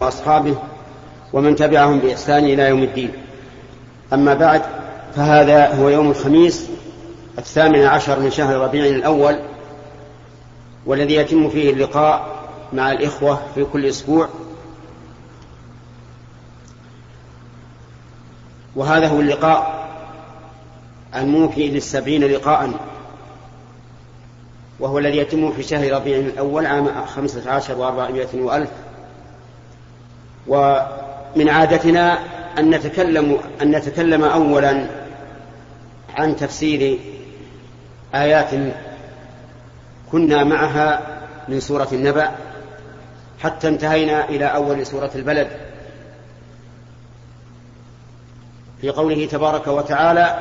وأصحابه 0.00 0.56
ومن 1.32 1.56
تبعهم 1.56 1.98
بإحسان 1.98 2.44
إلى 2.44 2.62
يوم 2.62 2.82
الدين. 2.82 3.12
أما 4.12 4.34
بعد 4.34 4.62
فهذا 5.16 5.74
هو 5.74 5.88
يوم 5.88 6.10
الخميس 6.10 6.66
الثامن 7.38 7.84
عشر 7.84 8.20
من 8.20 8.30
شهر 8.30 8.56
ربيع 8.56 8.86
الأول 8.86 9.38
والذي 10.86 11.14
يتم 11.14 11.48
فيه 11.48 11.70
اللقاء 11.70 12.44
مع 12.72 12.92
الإخوة 12.92 13.40
في 13.54 13.64
كل 13.64 13.86
أسبوع. 13.86 14.28
وهذا 18.76 19.08
هو 19.08 19.20
اللقاء 19.20 19.88
الموفي 21.14 21.68
للسبعين 21.68 22.24
لقاء 22.24 22.70
وهو 24.80 24.98
الذي 24.98 25.16
يتم 25.16 25.52
في 25.52 25.62
شهر 25.62 25.92
ربيع 25.92 26.18
الأول 26.18 26.66
عام 26.66 27.06
خمسة 27.06 27.50
عشر 27.50 27.78
وأربعمائة 27.78 28.42
وألف. 28.42 28.70
ومن 30.46 31.48
عادتنا 31.48 32.18
أن 32.58 32.70
نتكلم 32.70 33.38
أن 33.62 33.70
نتكلم 33.70 34.24
أولا 34.24 34.86
عن 36.14 36.36
تفسير 36.36 36.98
آيات 38.14 38.50
كنا 40.12 40.44
معها 40.44 41.00
من 41.48 41.60
سورة 41.60 41.88
النبأ 41.92 42.30
حتى 43.42 43.68
انتهينا 43.68 44.28
إلى 44.28 44.44
أول 44.44 44.86
سورة 44.86 45.10
البلد. 45.14 45.48
في 48.80 48.90
قوله 48.90 49.26
تبارك 49.26 49.66
وتعالى 49.66 50.38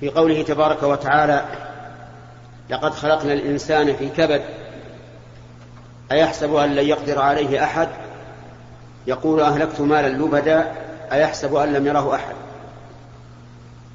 في 0.00 0.10
قوله 0.10 0.42
تبارك 0.42 0.82
وتعالى 0.82 1.44
لقد 2.70 2.94
خلقنا 2.94 3.32
الإنسان 3.32 3.96
في 3.96 4.08
كبد 4.08 4.42
أيحسب 6.12 6.54
أن 6.54 6.74
لن 6.74 6.84
يقدر 6.84 7.18
عليه 7.18 7.64
أحد؟ 7.64 7.88
يقول 9.06 9.40
أهلكت 9.40 9.80
مالا 9.80 10.08
لبدا 10.08 10.72
أيحسب 11.12 11.54
أن 11.54 11.72
لم 11.72 11.86
يره 11.86 12.14
أحد؟ 12.14 12.34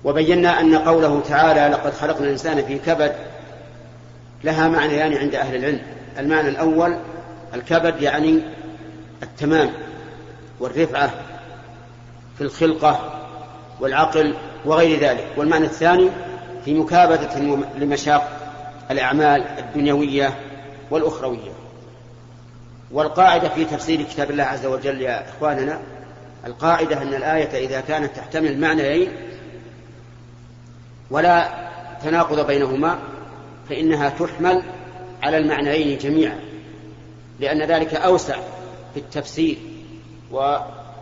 وبينا 0.04 0.60
أن 0.60 0.76
قوله 0.76 1.22
تعالى 1.30 1.76
لقد 1.76 1.94
خلقنا 1.94 2.26
الإنسان 2.26 2.66
في 2.66 2.78
كبد 2.80 3.16
لها 4.44 4.68
معنيان 4.68 5.14
عند 5.14 5.36
أهل 5.36 5.56
العلم. 5.56 5.82
المعنى 6.20 6.50
الأول 6.50 6.96
الكبد 7.54 8.02
يعني 8.02 8.42
التمام 9.24 9.70
والرفعة 10.60 11.12
في 12.38 12.44
الخلقة 12.44 13.20
والعقل 13.80 14.36
وغير 14.66 15.00
ذلك. 15.00 15.28
والمعنى 15.38 15.66
الثاني 15.66 16.10
في 16.66 16.74
مكابدة 16.74 17.40
لمشاق 17.78 18.39
الأعمال 18.92 19.42
الدنيوية 19.42 20.40
والأخروية. 20.92 21.52
والقاعدة 22.92 23.50
في 23.50 23.66
تفسير 23.66 24.04
كتاب 24.04 24.32
الله 24.32 24.44
عز 24.44 24.66
وجل 24.66 25.02
يا 25.02 25.30
إخواننا 25.30 25.82
القاعدة 26.46 27.02
أن 27.02 27.14
الآية 27.14 27.66
إذا 27.66 27.82
كانت 27.82 28.16
تحتمل 28.16 28.60
معنيين 28.60 29.12
ولا 31.12 31.70
تناقض 32.04 32.48
بينهما 32.48 33.00
فإنها 33.70 34.10
تحمل 34.10 34.64
على 35.24 35.38
المعنيين 35.38 35.98
جميعا 35.98 36.40
لأن 37.40 37.64
ذلك 37.64 37.94
أوسع 37.94 38.40
في 38.94 39.00
التفسير 39.00 39.58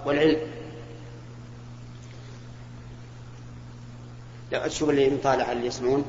والعلم. 0.06 0.40
لا 4.52 4.68
شوف 4.68 4.90
اللي 4.90 5.10
مطالع 5.10 5.52
اللي 5.52 5.68
يسمعون. 5.68 6.06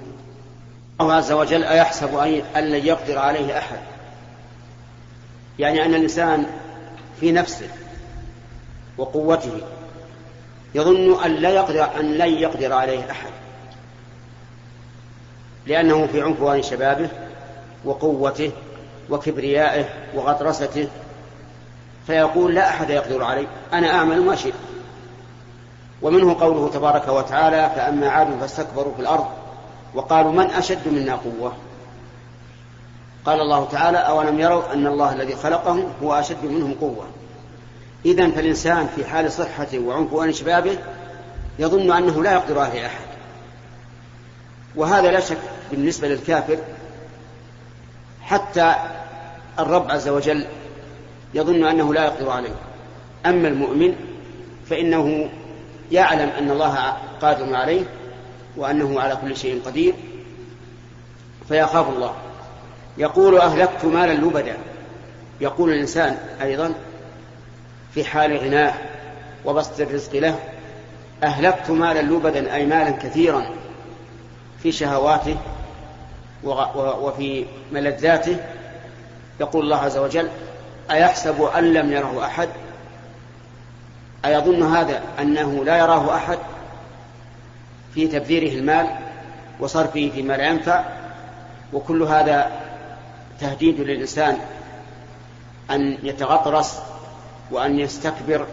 الله 1.01 1.15
عز 1.15 1.33
وجل 1.33 1.65
أيحسب 1.65 2.17
أن 2.57 2.65
لن 2.65 2.87
يقدر 2.87 3.19
عليه 3.19 3.59
أحد. 3.59 3.79
يعني 5.59 5.85
أن 5.85 5.95
الإنسان 5.95 6.47
في 7.21 7.33
نفسه 7.33 7.69
وقوته 8.99 9.61
يظن 10.75 11.25
أن 11.25 11.33
لا 11.34 11.50
يقدر 11.50 12.00
أن 12.00 12.15
لن 12.15 12.34
يقدر 12.34 12.72
عليه 12.72 13.11
أحد. 13.11 13.31
لأنه 15.67 16.06
في 16.06 16.22
عنفوان 16.22 16.62
شبابه 16.62 17.09
وقوته 17.84 18.53
وكبريائه 19.11 19.84
وغطرسته 20.15 20.89
فيقول 22.06 22.55
لا 22.55 22.69
أحد 22.69 22.91
يقدر 22.91 23.25
علي 23.25 23.47
أنا 23.72 23.95
أعمل 23.95 24.22
ما 24.22 24.37
شئت. 24.37 24.55
ومنه 26.03 26.41
قوله 26.41 26.69
تبارك 26.69 27.09
وتعالى 27.09 27.71
فأما 27.77 28.09
عاد 28.09 28.41
فاستكبروا 28.41 28.95
في 28.95 29.01
الأرض 29.01 29.38
وقالوا 29.98 30.32
من 30.32 30.50
أشد 30.50 30.88
منا 30.88 31.14
قوة؟ 31.14 31.53
قال 33.25 33.41
الله 33.41 33.64
تعالى 33.64 33.98
أولم 33.98 34.41
يروا 34.41 34.72
أن 34.72 34.86
الله 34.86 35.12
الذي 35.12 35.36
خلقهم 35.36 35.92
هو 36.03 36.14
أشد 36.14 36.44
منهم 36.44 36.75
قوة. 36.81 37.06
إذا 38.06 38.31
فالإنسان 38.31 38.88
في 38.97 39.04
حال 39.04 39.32
صحته 39.32 39.78
وعنفوان 39.78 40.32
شبابه 40.32 40.78
يظن 41.59 41.92
أنه 41.92 42.22
لا 42.22 42.32
يقدر 42.32 42.59
عليه 42.59 42.86
أحد. 42.86 43.04
وهذا 44.76 45.10
لا 45.10 45.20
شك 45.20 45.38
بالنسبة 45.70 46.09
للكافر 46.09 46.59
حتى 48.22 48.75
الرب 49.59 49.91
عز 49.91 50.09
وجل 50.09 50.47
يظن 51.34 51.65
أنه 51.65 51.94
لا 51.94 52.04
يقدر 52.04 52.30
عليه. 52.30 52.54
أما 53.26 53.48
المؤمن 53.48 53.94
فإنه 54.70 55.30
يعلم 55.92 56.28
أن 56.28 56.50
الله 56.50 56.97
قادر 57.20 57.54
عليه 57.54 57.84
وأنه 58.59 59.01
على 59.01 59.17
كل 59.17 59.37
شيء 59.37 59.63
قدير 59.67 59.95
فيخاف 61.49 61.89
الله. 61.89 62.15
يقول 62.99 63.39
أهلكت 63.39 63.85
مالا 63.85 64.13
لبدا. 64.13 64.57
يقول 65.41 65.73
الإنسان 65.73 66.19
أيضا 66.43 66.75
في 67.95 68.05
حال 68.05 68.37
غناه 68.37 68.75
وبسط 69.45 69.81
الرزق 69.81 70.17
له 70.17 70.39
أهلكت 71.23 71.71
مالا 71.71 72.01
لبدا 72.01 72.55
أي 72.55 72.67
مالا 72.67 72.91
كثيرا 72.91 73.47
في 74.63 74.73
شهواته 74.73 75.37
وفي 76.75 77.47
ملذاته. 77.73 78.37
يقول 79.41 79.65
الله 79.65 79.77
عز 79.77 79.99
وجل 79.99 80.29
أيحسب 80.91 81.43
أن 81.43 81.73
لم 81.73 81.93
يره 81.93 82.25
أحد؟ 82.25 82.49
أيظن 84.25 84.63
هذا 84.77 85.03
أنه 85.21 85.65
لا 85.65 85.79
يراه 85.79 86.17
أحد؟ 86.17 86.39
في 87.98 88.06
تبذيره 88.06 88.59
المال 88.59 88.86
وصرفه 89.60 90.10
فيما 90.14 90.32
لا 90.32 90.47
ينفع 90.47 90.84
وكل 91.72 92.03
هذا 92.03 92.50
تهديد 93.41 93.81
للإنسان 93.81 94.38
أن 95.70 95.98
يتغطرس 96.03 96.78
وأن 97.50 97.78
يستكبر 97.78 98.47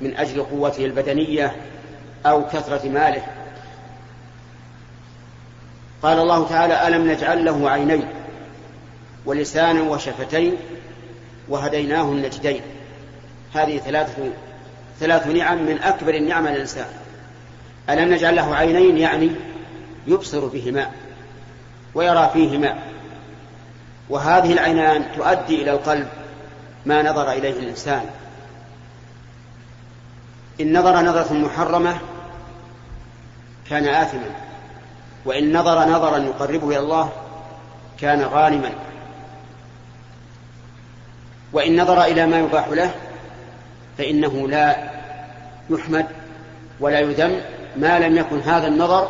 من 0.00 0.16
أجل 0.16 0.42
قوته 0.42 0.84
البدنية 0.84 1.56
أو 2.26 2.46
كثرة 2.46 2.88
ماله. 2.88 3.22
قال 6.02 6.18
الله 6.18 6.48
تعالى 6.48 6.88
ألم 6.88 7.10
نجعل 7.10 7.44
له 7.44 7.70
عينين 7.70 8.08
ولسانا 9.26 9.82
وشفتين 9.82 10.56
وهديناه 11.48 12.02
النجدين. 12.02 12.60
هذه 13.54 13.78
ثلاثة 13.78 14.30
ثلاث 15.00 15.26
نعم 15.26 15.66
من 15.66 15.78
أكبر 15.78 16.14
النعم 16.14 16.46
على 16.46 16.56
الإنسان. 16.56 17.01
ألم 17.90 18.14
نجعل 18.14 18.36
له 18.36 18.54
عينين 18.54 18.98
يعني 18.98 19.30
يبصر 20.06 20.46
بهما 20.46 20.90
ويرى 21.94 22.30
فيهما 22.32 22.78
وهذه 24.08 24.52
العينان 24.52 25.04
تؤدي 25.16 25.62
إلى 25.62 25.70
القلب 25.70 26.08
ما 26.86 27.02
نظر 27.02 27.32
إليه 27.32 27.58
الإنسان 27.58 28.04
إن 30.60 30.78
نظر 30.78 31.02
نظرة 31.02 31.32
محرمة 31.32 31.98
كان 33.70 33.86
آثما 33.86 34.30
وإن 35.24 35.56
نظر 35.56 35.88
نظرا 35.88 36.18
يقربه 36.18 36.68
إلى 36.68 36.78
الله 36.78 37.12
كان 37.98 38.22
غانما 38.22 38.70
وإن 41.52 41.80
نظر 41.82 42.04
إلى 42.04 42.26
ما 42.26 42.38
يباح 42.38 42.68
له 42.68 42.94
فإنه 43.98 44.48
لا 44.48 44.90
يحمد 45.70 46.06
ولا 46.80 47.00
يذم 47.00 47.40
ما 47.76 47.98
لم 47.98 48.16
يكن 48.16 48.40
هذا 48.40 48.66
النظر 48.66 49.08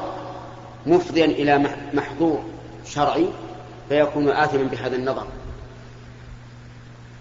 مفضيا 0.87 1.25
إلى 1.25 1.67
محظور 1.94 2.44
شرعي 2.87 3.26
فيكون 3.88 4.29
آثما 4.29 4.62
بهذا 4.62 4.97
النظر. 4.97 5.26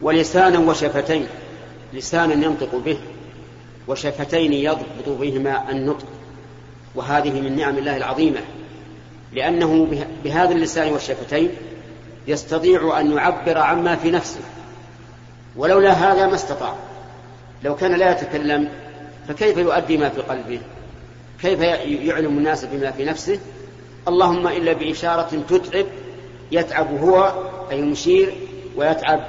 ولسانا 0.01 0.59
وشفتين 0.59 1.27
لسانا 1.93 2.33
ينطق 2.33 2.75
به 2.75 2.97
وشفتين 3.88 4.53
يضبط 4.53 5.09
بهما 5.09 5.71
النطق. 5.71 6.05
وهذه 6.95 7.41
من 7.41 7.55
نعم 7.55 7.77
الله 7.77 7.97
العظيمة 7.97 8.39
لأنه 9.33 9.88
بهذا 10.23 10.51
اللسان 10.51 10.91
والشفتين 10.93 11.49
يستطيع 12.27 12.99
أن 12.99 13.11
يعبر 13.11 13.57
عما 13.57 13.95
في 13.95 14.11
نفسه. 14.11 14.41
ولولا 15.55 15.91
هذا 15.91 16.27
ما 16.27 16.35
استطاع. 16.35 16.75
لو 17.63 17.75
كان 17.75 17.95
لا 17.95 18.11
يتكلم 18.11 18.69
فكيف 19.27 19.57
يؤدي 19.57 19.97
ما 19.97 20.09
في 20.09 20.21
قلبه؟ 20.21 20.59
كيف 21.41 21.59
يعلم 21.59 22.38
الناس 22.38 22.65
بما 22.65 22.91
في 22.91 23.05
نفسه؟ 23.05 23.39
اللهم 24.07 24.47
إلا 24.47 24.73
بإشارة 24.73 25.43
تتعب 25.49 25.85
يتعب 26.51 26.97
هو 26.97 27.33
أي 27.71 27.79
المشير 27.79 28.33
ويتعب 28.75 29.19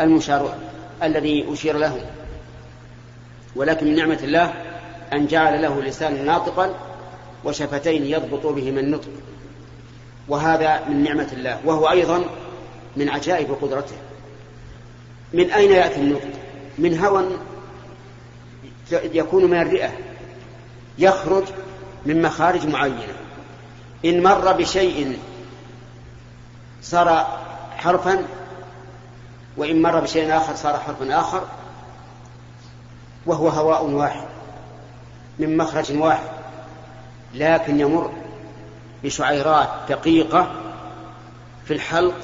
المشار 0.00 0.54
الذي 1.02 1.52
أشير 1.52 1.76
له. 1.76 2.00
ولكن 3.56 3.86
من 3.86 3.94
نعمة 3.94 4.18
الله 4.22 4.54
أن 5.12 5.26
جعل 5.26 5.62
له 5.62 5.82
لسانا 5.82 6.22
ناطقا 6.22 6.74
وشفتين 7.44 8.06
يضبط 8.06 8.46
بهما 8.46 8.80
النطق. 8.80 9.10
وهذا 10.28 10.84
من 10.88 11.02
نعمة 11.02 11.28
الله 11.32 11.60
وهو 11.64 11.90
أيضا 11.90 12.24
من 12.96 13.08
عجائب 13.08 13.52
قدرته. 13.62 13.96
من 15.32 15.50
أين 15.50 15.70
يأتي 15.70 16.00
النطق؟ 16.00 16.30
من 16.78 16.98
هوى 16.98 17.24
يكون 18.92 19.44
من 19.44 19.60
الرئة 19.60 19.90
يخرج 20.98 21.44
من 22.06 22.22
مخارج 22.22 22.66
معينة. 22.66 23.14
إن 24.04 24.22
مر 24.22 24.52
بشيء 24.52 25.18
صار 26.82 27.38
حرفا 27.76 28.24
وإن 29.56 29.82
مر 29.82 30.00
بشيء 30.00 30.36
آخر 30.36 30.54
صار 30.54 30.78
حرفا 30.78 31.20
آخر 31.20 31.44
وهو 33.26 33.48
هواء 33.48 33.84
واحد 33.84 34.26
من 35.38 35.56
مخرج 35.56 35.92
واحد 35.98 36.28
لكن 37.34 37.80
يمر 37.80 38.12
بشعيرات 39.04 39.68
دقيقة 39.88 40.52
في 41.64 41.74
الحلق 41.74 42.14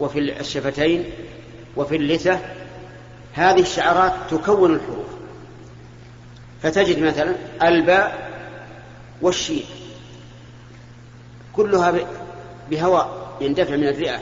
وفي 0.00 0.18
الشفتين 0.18 1.04
وفي 1.76 1.96
اللثة. 1.96 2.38
هذه 3.34 3.60
الشعرات 3.60 4.12
تكون 4.30 4.74
الحروف. 4.74 5.06
فتجد 6.62 7.02
مثلا 7.02 7.34
الباء 7.62 8.29
والشين 9.22 9.64
كلها 11.52 11.94
بهواء 12.70 13.36
يندفع 13.40 13.76
من 13.76 13.88
الرئة 13.88 14.20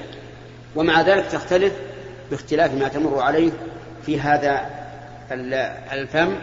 ومع 0.76 1.00
ذلك 1.00 1.26
تختلف 1.26 1.72
باختلاف 2.30 2.74
ما 2.74 2.88
تمر 2.88 3.20
عليه 3.20 3.50
في 4.06 4.20
هذا 4.20 4.70
الفم 5.92 6.34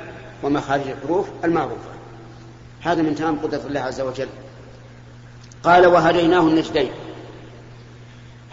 ومخارج 0.43 0.83
الحروف 0.87 1.27
المعروفة. 1.43 1.89
هذا 2.81 3.01
من 3.01 3.15
تمام 3.15 3.39
قدرة 3.39 3.61
الله 3.67 3.79
عز 3.79 4.01
وجل. 4.01 4.27
قال 5.63 5.85
وهديناه 5.85 6.41
النجدين. 6.41 6.91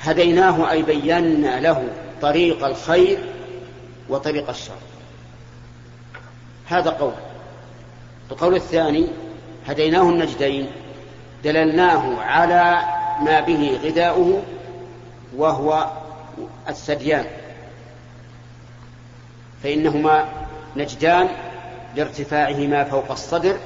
هديناه 0.00 0.70
أي 0.70 0.82
بينا 0.82 1.60
له 1.60 1.88
طريق 2.22 2.64
الخير 2.64 3.19
وطريق 4.08 4.49
الشر. 4.49 4.78
هذا 6.66 6.90
قول. 6.90 7.12
القول 8.31 8.54
الثاني 8.54 9.08
هديناه 9.67 10.03
النجدين 10.03 10.67
دللناه 11.44 12.20
على 12.20 12.82
ما 13.20 13.41
به 13.41 13.79
غذاؤه 13.85 14.43
وهو 15.37 15.87
الثديان 16.69 17.25
فإنهما 19.62 20.29
نجدان 20.76 21.29
لارتفاعهما 21.97 22.85
فوق 22.85 23.11
الصدر 23.11 23.56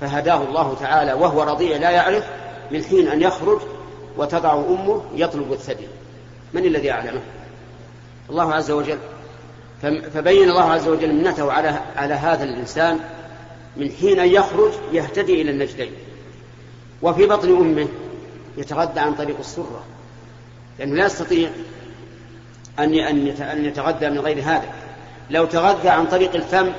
فهداه 0.00 0.42
الله 0.42 0.76
تعالى 0.80 1.12
وهو 1.12 1.42
رضيع 1.42 1.76
لا 1.76 1.90
يعرف 1.90 2.24
من 2.70 2.84
حين 2.84 3.08
أن 3.08 3.22
يخرج 3.22 3.60
وتضع 4.16 4.54
أمه 4.54 5.02
يطلب 5.14 5.52
الثدي. 5.52 5.86
من 6.52 6.64
الذي 6.64 6.90
أعلمه؟ 6.90 7.20
الله 8.30 8.54
عز 8.54 8.70
وجل. 8.70 8.98
فبين 10.14 10.50
الله 10.50 10.72
عز 10.72 10.88
وجل 10.88 11.14
منته 11.14 11.52
على 11.52 11.80
على 11.96 12.14
هذا 12.14 12.44
الإنسان 12.44 13.00
من 13.76 13.90
حين 14.00 14.18
يخرج 14.18 14.72
يهتدي 14.92 15.42
إلى 15.42 15.50
النجدين. 15.50 15.92
وفي 17.02 17.26
بطن 17.26 17.56
أمه 17.56 17.88
يتغذى 18.56 19.00
عن 19.00 19.14
طريق 19.14 19.38
السرة 19.38 19.84
لأنه 20.78 20.94
لا 20.94 21.06
يستطيع 21.06 21.50
أن 22.78 22.94
أن 23.40 23.64
يتغذى 23.64 24.10
من 24.10 24.18
غير 24.18 24.38
هذا. 24.42 24.72
لو 25.30 25.44
تغذى 25.44 25.88
عن 25.88 26.06
طريق 26.06 26.34
الفم 26.34 26.72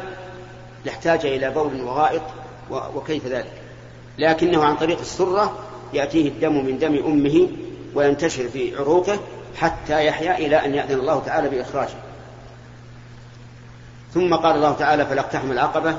لاحتاج 0.86 1.26
إلى 1.26 1.50
بول 1.50 1.82
وغائط 1.82 2.22
وكيف 2.70 3.28
ذلك؟ 3.28 3.52
لكنه 4.18 4.64
عن 4.64 4.76
طريق 4.76 5.00
السرة 5.00 5.60
يأتيه 5.94 6.28
الدم 6.28 6.66
من 6.66 6.80
دم 6.80 7.06
أمه 7.06 7.48
وينتشر 7.96 8.48
في 8.50 8.78
عروقه 8.78 9.20
حتى 9.58 10.06
يحيا 10.06 10.38
إلى 10.38 10.66
أن 10.66 10.76
يأذن 10.76 11.00
الله 11.00 11.20
تعالى 11.20 11.50
بإخراجه. 11.50 11.96
ثم 14.14 14.36
قال 14.36 14.56
الله 14.56 14.74
تعالى 14.74 15.06
فلاقتحم 15.06 15.52
العقبة 15.52 15.96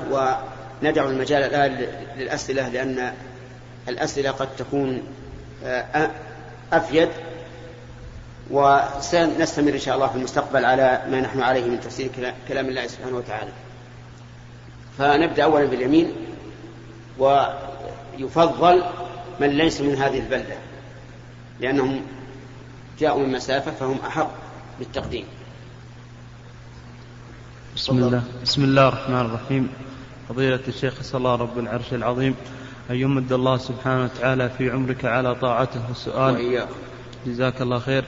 وندع 0.83 1.05
المجال 1.05 1.43
الآن 1.43 1.87
للأسئلة 2.17 2.69
لأن 2.69 3.13
الأسئلة 3.89 4.31
قد 4.31 4.55
تكون 4.57 5.03
آه، 5.63 6.11
أفيد. 6.73 7.09
وسنستمر 8.51 9.73
إن 9.73 9.79
شاء 9.79 9.95
الله 9.95 10.07
في 10.07 10.15
المستقبل 10.15 10.65
على 10.65 11.01
ما 11.11 11.21
نحن 11.21 11.41
عليه 11.41 11.65
من 11.65 11.79
تفسير 11.79 12.09
كلام 12.47 12.69
الله 12.69 12.87
سبحانه 12.87 13.17
وتعالى. 13.17 13.51
فنبدأ 14.97 15.43
أولا 15.43 15.65
باليمين. 15.65 16.11
ويفضل 17.19 18.83
من 19.39 19.47
ليس 19.47 19.81
من 19.81 19.95
هذه 19.95 20.19
البلدة 20.19 20.55
لأنهم 21.59 22.01
جاءوا 22.99 23.23
من 23.23 23.31
مسافة 23.31 23.71
فهم 23.71 23.99
أحق 24.07 24.31
بالتقديم. 24.79 25.25
بسم 27.75 27.97
الله. 27.97 28.23
بسم 28.43 28.63
الله 28.63 28.87
الرحمن 28.87 29.21
الرحيم. 29.21 29.84
فضيلة 30.29 30.59
الشيخ 30.67 30.93
صلى 31.01 31.17
الله 31.17 31.35
رب 31.35 31.59
العرش 31.59 31.93
العظيم 31.93 32.35
أن 32.89 32.95
يمد 32.95 33.33
الله 33.33 33.57
سبحانه 33.57 34.03
وتعالى 34.03 34.49
في 34.49 34.71
عمرك 34.71 35.05
على 35.05 35.35
طاعته 35.35 35.81
السؤال 35.91 36.33
وإياك. 36.33 36.67
جزاك 37.25 37.61
الله 37.61 37.79
خير. 37.79 38.03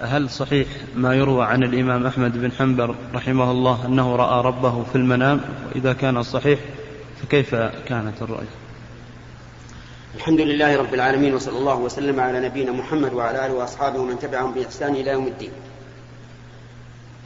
هل 0.00 0.30
صحيح 0.30 0.68
ما 0.96 1.14
يروى 1.14 1.44
عن 1.44 1.62
الإمام 1.62 2.06
أحمد 2.06 2.38
بن 2.38 2.52
حنبل 2.52 2.94
رحمه 3.14 3.50
الله 3.50 3.86
أنه 3.86 4.16
رأى 4.16 4.44
ربه 4.44 4.84
في 4.84 4.96
المنام؟ 4.96 5.40
وإذا 5.68 5.92
كان 5.92 6.22
صحيح 6.22 6.58
فكيف 7.22 7.54
كانت 7.88 8.22
الرؤيا 8.22 8.46
الحمد 10.14 10.40
لله 10.40 10.76
رب 10.76 10.94
العالمين 10.94 11.34
وصلى 11.34 11.58
الله 11.58 11.76
وسلم 11.76 12.20
على 12.20 12.48
نبينا 12.48 12.72
محمد 12.72 13.12
وعلى 13.12 13.46
آله 13.46 13.54
وأصحابه 13.54 13.98
ومن 13.98 14.18
تبعهم 14.18 14.54
بإحسان 14.54 14.94
إلى 14.94 15.10
يوم 15.10 15.26
الدين. 15.26 15.50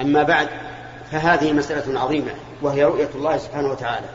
أما 0.00 0.22
بعد 0.22 0.48
فهذه 1.12 1.52
مسألة 1.52 2.00
عظيمة 2.00 2.30
وهي 2.62 2.84
رؤية 2.84 3.10
الله 3.14 3.38
سبحانه 3.38 3.68
وتعالى. 3.68 4.06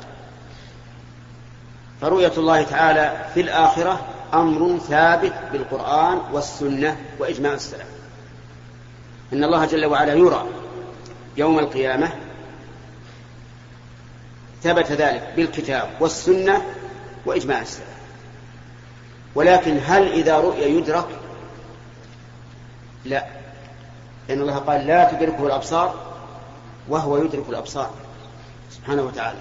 فرؤية 2.01 2.31
الله 2.37 2.63
تعالى 2.63 3.25
في 3.33 3.41
الآخرة 3.41 4.05
أمر 4.33 4.77
ثابت 4.77 5.33
بالقرآن 5.51 6.21
والسنة 6.31 6.97
وإجماع 7.19 7.53
السلف. 7.53 7.87
إن 9.33 9.43
الله 9.43 9.65
جل 9.65 9.85
وعلا 9.85 10.13
يرى 10.13 10.45
يوم 11.37 11.59
القيامة 11.59 12.09
ثبت 14.63 14.91
ذلك 14.91 15.33
بالكتاب 15.35 15.89
والسنة 15.99 16.61
وإجماع 17.25 17.61
السلف. 17.61 17.97
ولكن 19.35 19.79
هل 19.85 20.11
إذا 20.11 20.37
رؤي 20.37 20.77
يدرك؟ 20.77 21.07
لا. 23.05 23.25
لأن 24.29 24.41
الله 24.41 24.55
قال 24.55 24.87
لا 24.87 25.11
تدركه 25.11 25.45
الأبصار 25.45 26.06
وهو 26.89 27.17
يدرك 27.17 27.43
الأبصار 27.49 27.89
سبحانه 28.71 29.01
وتعالى. 29.01 29.37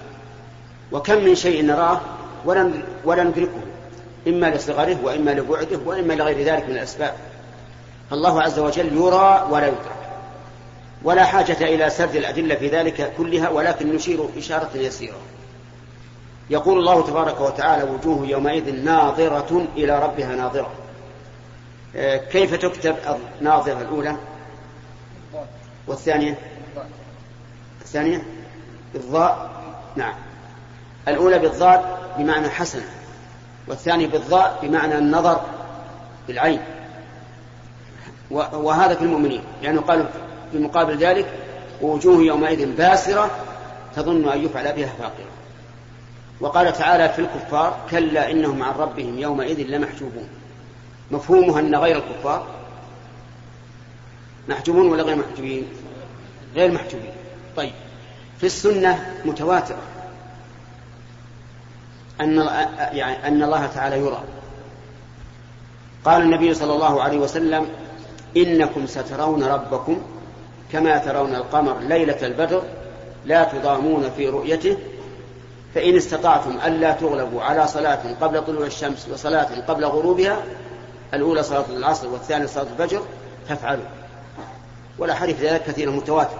وكم 0.91 1.23
من 1.23 1.35
شيء 1.35 1.65
نراه 1.65 2.01
ولا 3.05 3.23
ندركه 3.23 3.61
إما 4.27 4.49
لصغره 4.49 4.97
وإما 5.03 5.31
لبعده 5.31 5.79
وإما 5.85 6.13
لغير 6.13 6.53
ذلك 6.53 6.63
من 6.63 6.71
الأسباب. 6.71 7.13
فالله 8.09 8.41
عز 8.41 8.59
وجل 8.59 8.97
يرى 8.97 9.47
ولا 9.51 9.67
يدرك. 9.67 9.97
ولا 11.03 11.23
حاجة 11.23 11.57
إلى 11.61 11.89
سرد 11.89 12.15
الأدلة 12.15 12.55
في 12.55 12.67
ذلك 12.67 13.13
كلها 13.17 13.49
ولكن 13.49 13.95
نشير 13.95 14.29
إشارة 14.37 14.69
يسيرة. 14.75 15.17
يقول 16.49 16.79
الله 16.79 17.07
تبارك 17.07 17.41
وتعالى 17.41 17.83
وجوه 17.83 18.27
يومئذ 18.27 18.75
ناظرة 18.85 19.67
إلى 19.77 19.99
ربها 19.99 20.35
ناظرة. 20.35 20.71
آه، 21.95 22.17
كيف 22.17 22.55
تكتب 22.55 22.95
الناظرة 23.41 23.81
الأولى؟ 23.81 24.15
والثانية؟ 25.87 26.37
الثانية 27.87 28.23
بالضاء 28.93 29.49
نعم. 29.95 30.13
الأولى 31.07 31.39
بالضاد 31.39 31.81
بمعنى 32.17 32.49
حسن 32.49 32.81
والثانية 33.67 34.07
بالضاء 34.07 34.59
بمعنى 34.61 34.97
النظر 34.97 35.41
بالعين. 36.27 36.59
وهذا 38.31 38.95
في 38.95 39.01
المؤمنين 39.01 39.41
لأنه 39.61 39.81
قال 39.81 40.05
في 40.51 40.59
مقابل 40.59 40.97
ذلك 40.97 41.25
ووجوه 41.81 42.23
يومئذ 42.23 42.75
باسرة 42.75 43.31
تظن 43.95 44.29
أن 44.29 44.45
يفعل 44.45 44.73
بها 44.73 44.89
فاقرة. 44.99 45.31
وقال 46.41 46.73
تعالى 46.73 47.09
في 47.09 47.19
الكفار 47.19 47.77
كلا 47.91 48.31
إنهم 48.31 48.63
عن 48.63 48.73
ربهم 48.73 49.19
يومئذ 49.19 49.67
لمحجوبون. 49.67 50.29
مفهومها 51.11 51.59
أن 51.59 51.75
غير 51.75 51.97
الكفار 51.97 52.47
محجوبون 54.49 54.91
ولا 54.91 55.03
غير 55.03 55.15
محجوبين؟ 55.15 55.67
غير 56.55 56.71
محجوبين. 56.71 57.16
طيب. 57.57 57.73
في 58.37 58.45
السنة 58.45 59.13
متواترة. 59.25 59.81
أن 62.21 62.37
يعني 62.91 63.27
أن 63.27 63.43
الله 63.43 63.65
تعالى 63.65 63.99
يرى. 63.99 64.23
قال 66.05 66.21
النبي 66.21 66.53
صلى 66.53 66.73
الله 66.73 67.01
عليه 67.03 67.17
وسلم 67.17 67.67
إنكم 68.37 68.87
سترون 68.87 69.43
ربكم 69.43 70.01
كما 70.71 70.97
ترون 70.97 71.35
القمر 71.35 71.79
ليلة 71.79 72.27
البدر 72.27 72.63
لا 73.25 73.43
تضامون 73.43 74.11
في 74.17 74.29
رؤيته 74.29 74.77
فإن 75.75 75.95
استطعتم 75.95 76.57
ألا 76.65 76.91
تغلبوا 76.91 77.41
على 77.41 77.67
صلاة 77.67 77.99
قبل 78.21 78.45
طلوع 78.45 78.65
الشمس 78.65 79.07
وصلاة 79.13 79.61
قبل 79.67 79.85
غروبها 79.85 80.43
الأولى 81.13 81.43
صلاة 81.43 81.65
العصر 81.69 82.07
والثانية 82.07 82.45
صلاة 82.45 82.67
الفجر 82.79 83.01
فافعلوا. 83.49 83.85
ولا 84.97 85.13
حديث 85.13 85.41
ذلك 85.41 85.63
كثير 85.63 85.91
متواتر. 85.91 86.37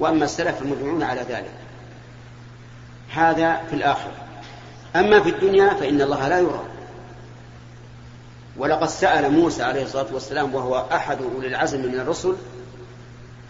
وأما 0.00 0.24
السلف 0.24 0.62
المدعون 0.62 1.02
على 1.02 1.20
ذلك. 1.20 1.50
هذا 3.12 3.56
في 3.70 3.76
الآخرة. 3.76 4.12
أما 4.96 5.20
في 5.20 5.28
الدنيا 5.28 5.74
فإن 5.74 6.02
الله 6.02 6.28
لا 6.28 6.38
يرى. 6.38 6.64
ولقد 8.56 8.88
سأل 8.88 9.32
موسى 9.32 9.62
عليه 9.62 9.82
الصلاة 9.82 10.06
والسلام 10.12 10.54
وهو 10.54 10.86
أحد 10.92 11.18
أولي 11.34 11.48
العزم 11.48 11.80
من 11.80 12.00
الرسل 12.00 12.34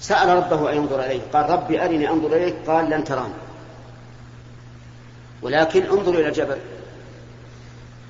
سأل 0.00 0.28
ربه 0.28 0.72
أن 0.72 0.76
ينظر 0.76 1.04
إليه. 1.04 1.20
قال 1.32 1.50
ربي 1.50 1.84
أرني 1.84 2.10
أنظر 2.10 2.36
إليك. 2.36 2.56
قال 2.66 2.90
لن 2.90 3.04
تراني. 3.04 3.34
ولكن 5.42 5.82
انظر 5.82 6.14
إلى 6.14 6.28
الجبل 6.28 6.58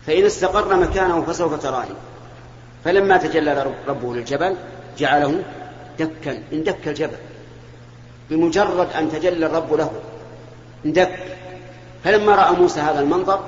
فإن 0.06 0.25
استقر 0.25 0.76
مكانه 0.76 1.23
فسوف 1.23 1.62
تراني. 1.62 1.94
فلما 2.85 3.16
تجلى 3.16 3.75
ربه 3.87 4.14
للجبل 4.14 4.56
جعله 4.99 5.42
دكا. 5.99 6.42
اندك 6.52 6.88
الجبل. 6.88 7.16
بمجرد 8.30 8.92
أن 8.92 9.12
تجلى 9.12 9.46
الرب 9.46 9.75
له. 9.75 9.92
اندك. 10.87 11.18
فلما 12.04 12.34
رأى 12.34 12.56
موسى 12.56 12.80
هذا 12.80 13.00
المنظر 13.00 13.40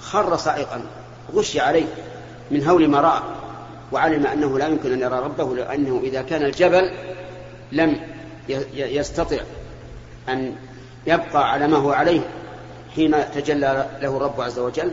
خر 0.00 0.36
صائقا. 0.36 0.80
غشي 1.34 1.60
عليه. 1.60 1.86
من 2.50 2.68
هول 2.68 2.88
ما 2.88 3.00
رأى. 3.00 3.22
وعلم 3.92 4.26
أنه 4.26 4.58
لا 4.58 4.68
يمكن 4.68 4.92
أن 4.92 5.00
يرى 5.00 5.18
ربه 5.18 5.56
لأنه 5.56 6.00
إذا 6.04 6.22
كان 6.22 6.42
الجبل 6.42 6.90
لم 7.72 8.00
يستطع 8.74 9.38
أن 10.28 10.54
يبقى 11.06 11.50
على 11.52 11.68
ما 11.68 11.76
هو 11.76 11.90
عليه 11.90 12.20
حين 12.94 13.30
تجلى 13.34 13.86
له 14.00 14.16
الرب 14.16 14.40
عز 14.40 14.58
وجل. 14.58 14.90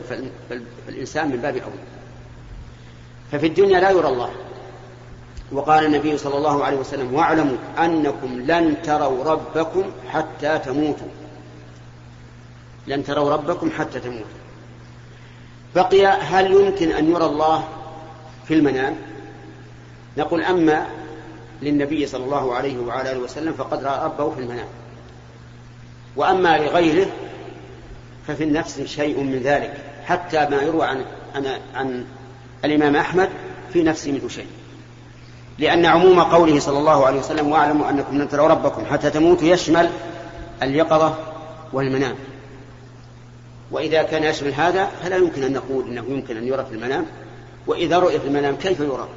فالإنسان 0.87 1.29
من 1.29 1.37
باب 1.37 1.55
أولى 1.55 1.75
ففي 3.31 3.47
الدنيا 3.47 3.79
لا 3.79 3.89
يرى 3.89 4.07
الله. 4.07 4.29
وقال 5.51 5.85
النبي 5.85 6.17
صلى 6.17 6.37
الله 6.37 6.65
عليه 6.65 6.77
وسلم 6.77 7.13
واعلموا 7.13 7.57
أنكم 7.79 8.39
لن 8.39 8.81
تروا 8.81 9.23
ربكم 9.23 9.83
حتى 10.09 10.59
تموتوا. 10.59 11.07
لن 12.87 13.03
تروا 13.03 13.33
ربكم 13.33 13.71
حتى 13.71 13.99
تموتوا. 13.99 14.25
بقي 15.75 16.05
هل 16.05 16.51
يمكن 16.51 16.91
أن 16.91 17.11
يرى 17.11 17.25
الله 17.25 17.67
في 18.47 18.53
المنام؟ 18.53 18.95
نقول 20.17 20.43
أما 20.43 20.87
للنبي 21.61 22.05
صلى 22.05 22.23
الله 22.23 22.53
عليه 22.53 22.79
وعلى 22.79 23.11
آله 23.11 23.19
وسلم 23.19 23.53
فقد 23.53 23.83
رأى 23.83 24.05
ربه 24.05 24.29
في 24.29 24.39
المنام. 24.39 24.67
وأما 26.15 26.57
لغيره 26.57 27.07
ففي 28.27 28.43
النفس 28.43 28.81
شيء 28.81 29.23
من 29.23 29.39
ذلك. 29.39 29.73
حتى 30.05 30.49
ما 30.49 30.61
يروى 30.61 30.85
عن 30.85 31.05
عن, 31.35 31.45
عن 31.75 32.05
الإمام 32.65 32.95
أحمد 32.95 33.29
في 33.73 33.83
نفسه 33.83 34.11
منه 34.11 34.27
شيء. 34.27 34.47
لأن 35.59 35.85
عموم 35.85 36.19
قوله 36.19 36.59
صلى 36.59 36.79
الله 36.79 37.05
عليه 37.05 37.19
وسلم 37.19 37.51
واعلموا 37.51 37.89
أنكم 37.89 38.17
لن 38.17 38.29
تروا 38.29 38.47
ربكم 38.47 38.85
حتى 38.85 39.09
تموتوا 39.09 39.47
يشمل 39.47 39.89
اليقظة 40.63 41.17
والمنام. 41.73 42.15
وإذا 43.71 44.03
كان 44.03 44.23
يشمل 44.23 44.53
هذا 44.53 44.85
فلا 44.85 45.15
يمكن 45.15 45.43
أن 45.43 45.53
نقول 45.53 45.87
إنه 45.87 46.05
يمكن 46.07 46.37
أن 46.37 46.47
يرى 46.47 46.65
في 46.65 46.75
المنام. 46.75 47.05
وإذا 47.67 47.99
رؤي 47.99 48.19
في 48.19 48.27
المنام 48.27 48.55
كيف 48.55 48.79
يرى؟ 48.79 49.07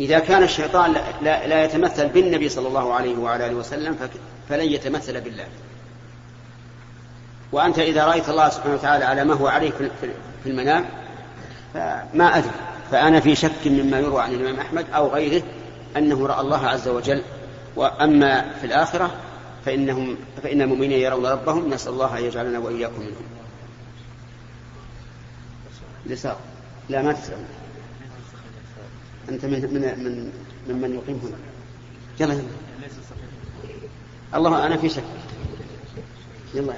إذا 0.00 0.18
كان 0.18 0.42
الشيطان 0.42 0.94
لا, 1.22 1.46
لا 1.46 1.64
يتمثل 1.64 2.08
بالنبي 2.08 2.48
صلى 2.48 2.68
الله 2.68 2.94
عليه 2.94 3.18
وعلى 3.18 3.46
آله 3.46 3.54
وسلم 3.54 3.96
فلن 4.48 4.72
يتمثل 4.72 5.20
بالله. 5.20 5.46
وأنت 7.52 7.78
إذا 7.78 8.04
رأيت 8.04 8.28
الله 8.28 8.48
سبحانه 8.48 8.74
وتعالى 8.74 9.04
على 9.04 9.24
ما 9.24 9.34
هو 9.34 9.46
عليه 9.46 9.70
في 10.44 10.50
المنام 10.50 10.84
فما 11.74 12.38
أدري. 12.38 12.50
فأنا 12.90 13.20
في 13.20 13.34
شك 13.34 13.66
مما 13.66 13.98
يروى 13.98 14.22
عن 14.22 14.34
الإمام 14.34 14.60
أحمد 14.60 14.86
أو 14.90 15.08
غيره 15.08 15.42
أنه 15.96 16.26
رأى 16.26 16.40
الله 16.40 16.66
عز 16.66 16.88
وجل. 16.88 17.22
وأما 17.76 18.52
في 18.60 18.66
الآخرة 18.66 19.14
فإنهم 19.64 20.16
فإن 20.42 20.62
المؤمنين 20.62 20.92
يرون 20.92 21.26
ربهم 21.26 21.70
نسأل 21.70 21.92
الله 21.92 22.18
أن 22.18 22.24
يجعلنا 22.24 22.58
وإياكم 22.58 23.00
منهم. 23.00 23.26
اليسار 26.06 26.36
لا 26.88 27.02
ما 27.02 27.12
تسأل. 27.12 27.44
أنت 29.28 29.44
من 29.44 29.60
من 29.60 29.82
من 29.82 30.32
ممن 30.68 30.94
يقيم 30.94 31.20
هنا. 31.24 31.36
يلا 32.20 32.34
يلا. 32.34 32.48
الله 34.34 34.66
أنا 34.66 34.76
في 34.76 34.88
شك. 34.88 35.04
يلا. 36.54 36.72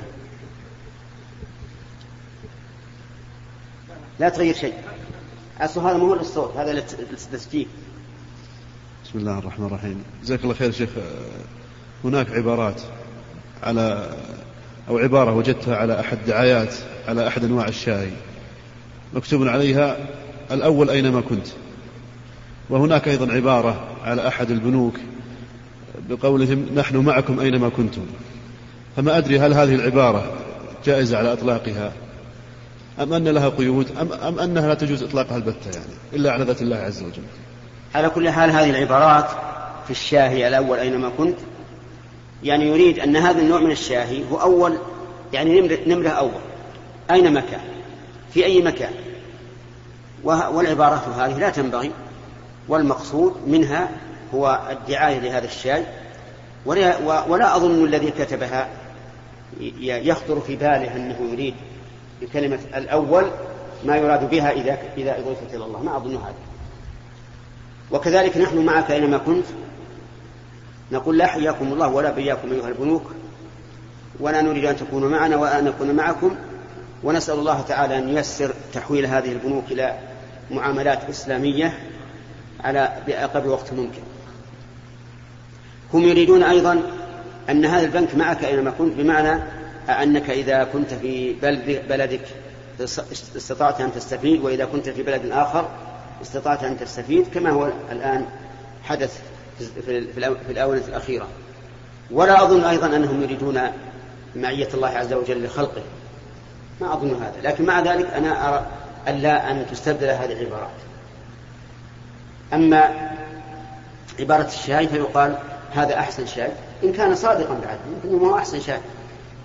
لا 4.18 4.28
تغير 4.28 4.54
شيء. 4.54 4.74
أصل 5.60 5.80
هذا 5.80 5.96
مو 5.96 6.14
للصوت 6.14 6.56
هذا 6.56 6.72
للتسجيل 6.72 7.66
بسم 9.04 9.18
الله 9.18 9.38
الرحمن 9.38 9.66
الرحيم. 9.66 10.02
جزاك 10.22 10.42
الله 10.42 10.54
خير 10.54 10.70
شيخ. 10.70 10.88
هناك 12.04 12.30
عبارات 12.30 12.80
على 13.62 14.10
أو 14.88 14.98
عبارة 14.98 15.34
وجدتها 15.34 15.76
على 15.76 16.00
أحد 16.00 16.18
دعايات 16.26 16.74
على 17.08 17.28
أحد 17.28 17.44
أنواع 17.44 17.68
الشاي. 17.68 18.10
مكتوب 19.14 19.48
عليها 19.48 19.96
الأول 20.50 20.90
أينما 20.90 21.20
كنت. 21.20 21.46
وهناك 22.70 23.08
أيضا 23.08 23.32
عبارة 23.32 23.88
على 24.04 24.28
أحد 24.28 24.50
البنوك 24.50 24.94
بقولهم 26.08 26.66
نحن 26.74 26.96
معكم 26.96 27.40
أينما 27.40 27.68
كنتم. 27.68 28.06
فما 28.96 29.18
أدري 29.18 29.38
هل 29.38 29.54
هذه 29.54 29.74
العبارة 29.74 30.32
جائزة 30.84 31.18
على 31.18 31.32
إطلاقها. 31.32 31.92
أم 32.98 33.12
أن 33.12 33.28
لها 33.28 33.48
قيود؟ 33.48 33.98
أم, 34.00 34.12
أم 34.12 34.38
أنها 34.38 34.68
لا 34.68 34.74
تجوز 34.74 35.02
إطلاقها 35.02 35.36
البتة 35.36 35.70
يعني 35.74 35.92
إلا 36.12 36.32
على 36.32 36.44
ذات 36.44 36.62
الله 36.62 36.76
عز 36.76 37.02
وجل. 37.02 37.22
على 37.94 38.10
كل 38.10 38.30
حال 38.30 38.50
هذه 38.50 38.70
العبارات 38.70 39.30
في 39.84 39.90
الشاهي 39.90 40.48
الأول 40.48 40.78
أينما 40.78 41.10
كنت 41.18 41.36
يعني 42.42 42.66
يريد 42.68 42.98
أن 42.98 43.16
هذا 43.16 43.40
النوع 43.40 43.60
من 43.60 43.70
الشاهي 43.70 44.24
هو 44.30 44.36
أول 44.36 44.78
يعني 45.32 45.60
نمرة, 45.60 45.78
نمرة 45.86 46.08
أول. 46.08 46.40
أينما 47.10 47.40
كان 47.40 47.60
في 48.34 48.44
أي 48.44 48.62
مكان؟ 48.62 48.92
والعبارات 50.24 51.08
هذه 51.08 51.38
لا 51.38 51.50
تنبغي 51.50 51.90
والمقصود 52.68 53.34
منها 53.46 53.88
هو 54.34 54.60
الدعاية 54.70 55.18
لهذا 55.18 55.44
الشاي. 55.44 55.84
ولا, 56.66 56.98
ولا 57.28 57.56
أظن 57.56 57.84
الذي 57.84 58.10
كتبها 58.10 58.68
يخطر 59.80 60.40
في 60.40 60.56
باله 60.56 60.96
أنه 60.96 61.16
يريد 61.32 61.54
بكلمة 62.20 62.58
الأول 62.74 63.30
ما 63.84 63.96
يراد 63.96 64.30
بها 64.30 64.50
إذا 64.50 64.78
إذا 64.96 65.18
أضيفت 65.18 65.54
إلى 65.54 65.64
الله. 65.64 65.82
ما 65.82 65.96
أظن 65.96 66.16
هذا. 66.16 66.34
وكذلك 67.90 68.36
نحن 68.36 68.64
معك 68.64 68.90
أينما 68.90 69.18
كنت. 69.18 69.44
نقول 70.92 71.18
لا 71.18 71.26
حياكم 71.26 71.72
الله 71.72 71.88
ولا 71.88 72.10
بياكم 72.10 72.52
أيها 72.52 72.68
البنوك. 72.68 73.02
ولا 74.20 74.42
نريد 74.42 74.64
أن 74.64 74.76
تكونوا 74.76 75.08
معنا 75.08 75.36
وأن 75.36 75.64
نكون 75.64 75.94
معكم. 75.94 76.36
ونسأل 77.02 77.38
الله 77.38 77.60
تعالى 77.60 77.98
أن 77.98 78.08
ييسر 78.08 78.54
تحويل 78.72 79.06
هذه 79.06 79.32
البنوك 79.32 79.64
إلى 79.70 79.98
معاملات 80.50 81.10
إسلامية 81.10 81.78
على 82.60 82.92
بأقرب 83.06 83.46
وقت 83.46 83.72
ممكن. 83.72 84.02
هم 85.94 86.02
يريدون 86.02 86.42
أيضا 86.42 86.82
أن 87.50 87.64
هذا 87.64 87.86
البنك 87.86 88.14
معك 88.14 88.44
أينما 88.44 88.70
كنت. 88.70 88.94
بمعنى 88.94 89.42
أنك 89.88 90.30
إذا 90.30 90.64
كنت 90.64 90.94
في 90.94 91.32
بلد 91.32 91.82
بلدك 91.88 92.20
استطعت 93.36 93.80
أن 93.80 93.92
تستفيد 93.92 94.44
وإذا 94.44 94.64
كنت 94.64 94.88
في 94.88 95.02
بلد 95.02 95.30
آخر 95.30 95.68
استطعت 96.22 96.64
أن 96.64 96.78
تستفيد 96.78 97.26
كما 97.34 97.50
هو 97.50 97.70
الآن 97.92 98.26
حدث 98.84 99.20
في 99.86 100.50
الآونة 100.50 100.82
الأخيرة. 100.88 101.26
ولا 102.10 102.42
أظن 102.42 102.64
أيضا 102.64 102.86
أنهم 102.86 103.22
يريدون 103.22 103.60
معية 104.36 104.68
الله 104.74 104.88
عز 104.88 105.12
وجل 105.12 105.44
لخلقه. 105.44 105.82
ما 106.80 106.92
أظن 106.92 107.14
هذا. 107.14 107.34
لكن 107.42 107.64
مع 107.64 107.80
ذلك 107.80 108.10
أنا 108.14 108.48
أرى 108.48 108.66
ألا 109.08 109.50
أن 109.50 109.66
تستبدل 109.70 110.08
هذه 110.08 110.32
العبارات. 110.32 110.70
أما 112.52 113.10
عبارة 114.20 114.46
الشاي 114.46 114.88
فيقال 114.88 115.38
هذا 115.74 115.98
أحسن 115.98 116.26
شاي 116.26 116.50
إن 116.84 116.92
كان 116.92 117.14
صادقا 117.14 117.54
بعد 117.54 117.78
يمكن 118.04 118.26
هو 118.26 118.36
أحسن 118.36 118.60
شاي 118.60 118.80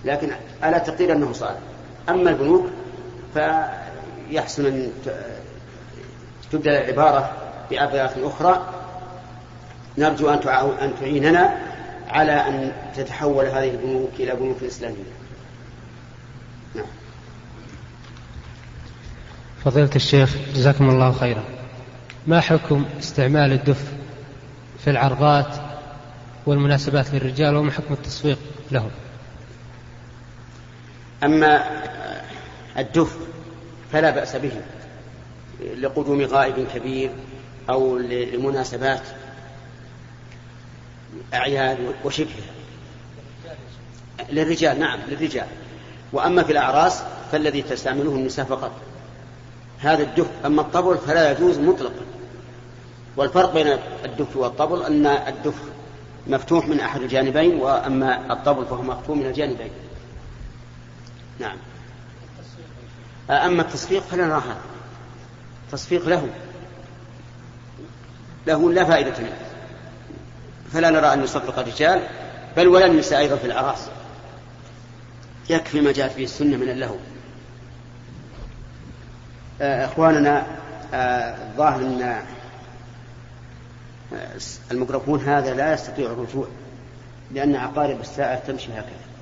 لكن 0.06 0.32
على 0.62 0.80
تقدير 0.80 1.12
أنه 1.12 1.34
صادق 1.34 1.60
أما 2.10 2.30
البنوك 2.30 2.66
فيحسن 3.34 4.66
أن 4.66 4.92
تبدل 6.52 6.70
العبارة 6.70 7.32
بعبارة 7.72 8.28
أخرى. 8.28 8.74
نرجو 9.98 10.30
أن 10.30 10.48
أن 10.82 10.94
تعيننا 11.00 11.58
على 12.10 12.32
أن 12.32 12.72
تتحول 12.96 13.46
هذه 13.46 13.72
البنوك 13.72 14.10
إلى 14.20 14.36
بنوك 14.36 14.64
إسلامية. 14.64 14.98
نعم. 16.76 16.86
فضيلة 19.66 19.90
الشيخ 19.96 20.36
جزاكم 20.56 20.90
الله 20.90 21.12
خيرا. 21.12 21.44
ما 22.28 22.42
حكم 22.42 22.86
استعمال 23.00 23.52
الدف 23.52 23.94
في 24.84 24.90
العرضات 24.90 25.56
والمناسبات 26.46 27.14
للرجال 27.14 27.56
وما 27.56 27.72
حكم 27.72 27.94
التصفيق 27.94 28.38
لهم؟ 28.72 28.90
أما 31.24 31.64
الدف 32.78 33.18
فلا 33.92 34.10
بأس 34.10 34.36
به 34.36 34.52
لقدوم 35.78 36.22
غائب 36.22 36.68
كبير 36.74 37.12
أو 37.70 37.98
لمناسبات 37.98 39.02
أعياد 41.34 41.78
وشبهها. 42.06 42.56
للرجال 44.30 44.80
نعم 44.80 45.00
للرجال. 45.08 45.48
وأما 46.14 46.44
في 46.44 46.52
الأعراس 46.52 47.04
فالذي 47.32 47.62
تستعمله 47.62 48.12
النساء 48.12 48.46
فقط. 48.46 48.72
هذا 49.80 50.04
الدف 50.04 50.28
أما 50.46 50.62
الطبل 50.62 50.98
فلا 50.98 51.32
يجوز 51.32 51.60
مطلقا. 51.60 52.06
والفرق 53.18 53.54
بين 53.54 53.68
الدف 54.06 54.38
والطبل 54.38 54.84
أن 54.84 55.06
الدف 55.06 55.56
مفتوح 56.28 56.68
من 56.68 56.80
أحد 56.80 57.02
الجانبين 57.02 57.56
وأما 57.56 58.34
الطبل 58.34 58.66
فهو 58.66 58.82
مفتوح 58.82 59.18
من 59.18 59.26
الجانبين. 59.26 59.70
نعم. 61.40 61.58
أما 63.30 63.62
التصفيق 63.62 64.04
فلا 64.04 64.26
نرى 64.26 64.38
هذا. 64.38 64.62
تصفيق 65.72 66.08
له. 66.08 66.30
له 68.48 68.72
لا 68.72 68.86
فائدة 68.86 69.20
منه. 69.20 69.38
فلا 70.74 70.90
نرى 70.90 71.14
أن 71.14 71.24
يصفق 71.24 71.60
الرجال 71.60 72.08
بل 72.58 72.68
ولا 72.68 72.86
النساء 72.86 73.20
أيضا 73.20 73.36
في 73.36 73.46
الأعراس. 73.46 73.90
يكفي 75.50 75.82
ما 75.82 75.92
جاءت 75.92 76.18
به 76.18 76.24
السنة 76.24 76.58
من 76.58 76.70
اللهو. 76.70 76.96
آه، 79.62 79.86
إخواننا 79.86 80.46
آه، 80.94 81.36
الظاهر 81.52 81.82
أن 81.82 82.02
آه، 82.02 82.24
الميكروفون 84.72 85.20
هذا 85.20 85.54
لا 85.54 85.74
يستطيع 85.74 86.06
الرجوع 86.06 86.48
لأن 87.32 87.56
عقارب 87.56 88.02
الساعة 88.02 88.40
تمشي 88.40 88.72
هكذا. 88.72 89.15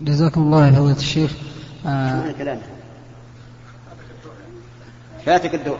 جزاكم 0.00 0.40
الله 0.40 0.66
يا 0.66 0.72
فضيلة 0.72 0.96
الشيخ. 0.96 1.30
آه 1.86 2.32
كلامه 2.38 2.60
فاتك 5.26 5.54
الدور. 5.54 5.78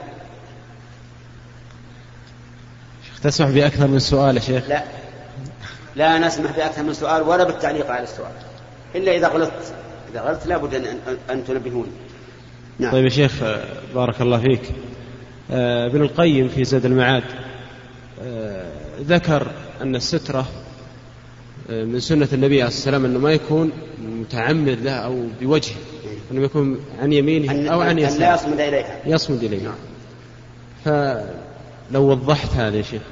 تسمح 3.23 3.51
بأكثر 3.51 3.87
من 3.87 3.99
سؤال 3.99 4.37
يا 4.37 4.41
شيخ؟ 4.41 4.69
لا. 4.69 4.83
لا 5.97 6.19
نسمح 6.19 6.57
بأكثر 6.57 6.83
من 6.83 6.95
سؤال 6.95 7.23
ولا 7.23 7.45
بالتعليق 7.45 7.91
على 7.91 8.03
السؤال. 8.03 8.33
إلا 8.95 9.17
إذا 9.17 9.29
غلطت. 9.29 9.75
إذا 10.13 10.21
غلطت 10.21 10.47
لابد 10.47 10.75
أن, 10.75 10.99
أن 11.31 11.45
تنبهوني 11.45 11.93
نعم. 12.79 12.93
طيب 12.93 13.05
يا 13.05 13.11
شيخ 13.11 13.33
بارك 13.95 14.21
الله 14.21 14.39
فيك. 14.41 14.63
آه، 15.51 15.87
ابن 15.87 16.03
القيم 16.03 16.49
في 16.49 16.65
زاد 16.65 16.85
المعاد 16.85 17.23
آه، 18.23 18.67
ذكر 19.01 19.47
أن 19.83 19.97
السترة 19.97 20.41
آه، 20.41 20.62
من 21.69 22.01
سنة 22.01 22.29
النبي 22.33 22.63
عليه 22.63 22.67
الصلاة 22.67 22.97
والسلام 22.97 23.05
أنه 23.05 23.19
ما 23.19 23.33
يكون 23.33 23.73
متعمد 23.99 24.81
له 24.81 24.93
أو 24.93 25.27
بوجهه 25.41 25.77
أنه 26.31 26.43
يكون 26.43 26.81
عن 27.01 27.13
يمينه 27.13 27.73
أو 27.73 27.81
عن 27.81 27.99
يساره 27.99 28.19
لا 28.19 28.35
يصمد 28.35 28.61
إليها. 28.61 29.01
يصمد 29.07 29.45
إليها. 29.45 29.63
نعم. 29.63 29.75
فلو 30.85 32.11
وضحت 32.11 32.51
هذا 32.55 32.77
يا 32.77 32.83
شيخ. 32.83 33.03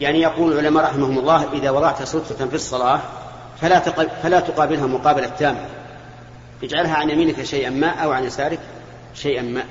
يعني 0.00 0.20
يقول 0.20 0.52
العلماء 0.52 0.84
رحمهم 0.84 1.18
الله 1.18 1.52
إذا 1.52 1.70
وضعت 1.70 2.02
سترة 2.02 2.46
في 2.46 2.54
الصلاة 2.54 3.00
فلا 3.60 3.80
فلا 4.22 4.40
تقابلها 4.40 4.86
مقابلة 4.86 5.28
تامة. 5.38 5.66
اجعلها 6.62 6.94
عن 6.94 7.10
يمينك 7.10 7.42
شيئا 7.42 7.70
ما 7.70 7.88
أو 7.88 8.10
عن 8.10 8.24
يسارك 8.24 8.60
شيئا 9.14 9.42
ما. 9.42 9.64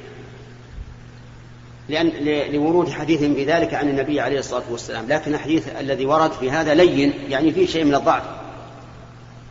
لأن 1.89 2.11
لورود 2.53 2.89
حديث 2.89 3.19
في 3.19 3.45
ذلك 3.45 3.73
عن 3.73 3.89
النبي 3.89 4.21
عليه 4.21 4.39
الصلاة 4.39 4.63
والسلام. 4.71 5.07
لكن 5.07 5.33
الحديث 5.33 5.67
الذي 5.79 6.05
ورد 6.05 6.31
في 6.31 6.51
هذا 6.51 6.73
لين 6.73 7.13
يعني 7.29 7.51
فيه 7.51 7.67
شيء 7.67 7.83
من 7.83 7.95
الضعف. 7.95 8.23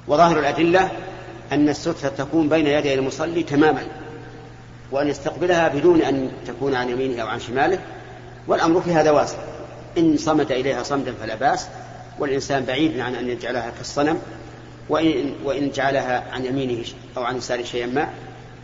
وظاهر 0.08 0.38
الأدلة 0.38 0.90
أن 1.52 1.68
السترة 1.68 2.08
تكون 2.08 2.48
بين 2.48 2.66
يدي 2.66 2.94
المصلي 2.94 3.42
تماما 3.42 3.82
وأن 4.90 5.08
يستقبلها 5.08 5.68
بدون 5.68 6.02
أن 6.02 6.30
تكون 6.46 6.74
عن 6.74 6.90
يمينه 6.90 7.22
أو 7.22 7.26
عن 7.26 7.40
شماله 7.40 7.78
والأمر 8.46 8.80
في 8.80 8.92
هذا 8.92 9.10
واسع. 9.10 9.38
إن 9.98 10.16
صمد 10.16 10.52
إليها 10.52 10.82
صمدا 10.82 11.14
فلا 11.20 11.34
بأس 11.34 11.68
والإنسان 12.18 12.64
بعيد 12.64 13.00
عن 13.00 13.14
أن 13.14 13.28
يجعلها 13.28 13.70
كالصنم 13.70 14.18
وإن, 14.88 15.34
وإن 15.44 15.70
جعلها 15.70 16.24
عن 16.32 16.44
يمينه 16.44 16.84
أو 17.16 17.22
عن 17.22 17.36
يساره 17.36 17.62
شيئا 17.62 17.86
ما 17.86 18.08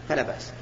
فلا 0.08 0.22
بأس. 0.22 0.52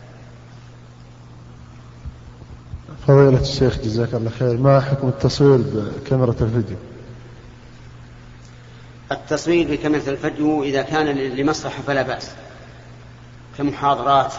فضيلة 3.07 3.41
الشيخ 3.41 3.79
جزاك 3.79 4.15
الله 4.15 4.31
خير. 4.31 4.57
ما 4.57 4.81
حكم 4.81 5.09
التصوير 5.09 5.57
بكاميرا 5.57 6.31
الفيديو؟ 6.31 6.77
التصوير 9.12 9.71
بكاميرا 9.71 10.03
الفيديو 10.09 10.62
إذا 10.62 10.83
كان 10.83 11.07
لمصلحة 11.17 11.83
فلا 11.83 12.03
بأس. 12.03 12.31
كمحاضرات 13.59 14.33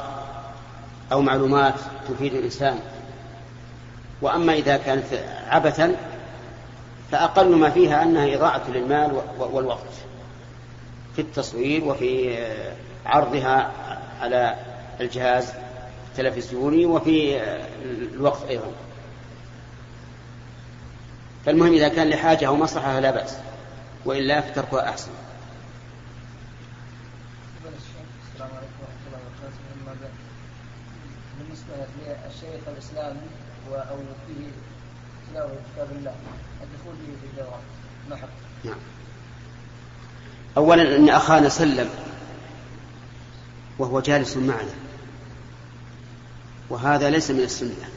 أو 1.12 1.22
معلومات 1.22 1.74
تفيد 2.10 2.34
الإنسان. 2.34 2.80
وأما 4.22 4.54
إذا 4.54 4.78
كانت 4.78 5.06
عبثا 5.48 5.96
فأقل 7.12 7.56
ما 7.56 7.70
فيها 7.70 8.04
أنها 8.04 8.36
إضاعة 8.36 8.70
للمال 8.70 9.22
والوقت 9.40 9.94
في 11.16 11.22
التصوير 11.22 11.84
وفي 11.84 12.38
عرضها 13.06 13.72
على 14.22 14.56
الجهاز. 15.02 15.54
التلفزيوني 16.14 16.86
وفي 16.86 17.42
الوقت 18.14 18.44
أيضا. 18.50 18.72
فالمهم 21.46 21.74
إذا 21.74 21.88
كان 21.88 22.10
لحاجة 22.10 22.48
أو 22.48 22.56
مصلحة 22.56 22.94
فلا 22.94 23.12
بأس 23.12 23.36
وإلا 24.06 24.42
فتركها 24.42 24.90
أحسن. 24.90 25.12
بالنسبة 31.40 31.74
للشيخ 31.76 32.68
الإسلامي 32.68 33.20
أو 33.72 33.98
فيه 34.28 34.48
تلاوة 35.32 35.56
كتاب 35.74 35.88
الله 35.92 36.16
الدخول 36.64 36.94
به 36.96 37.42
في 37.44 37.44
ما 38.10 38.16
حق 38.16 38.28
نعم. 38.64 38.78
أولا 40.58 40.96
أن 40.96 41.10
أخانا 41.10 41.50
سلم 41.50 41.90
وهو 43.80 44.00
جالس 44.00 44.38
معنا. 44.38 44.83
وهذا 46.70 47.10
ليس 47.10 47.32
من 47.32 47.40
السنة 47.40 47.90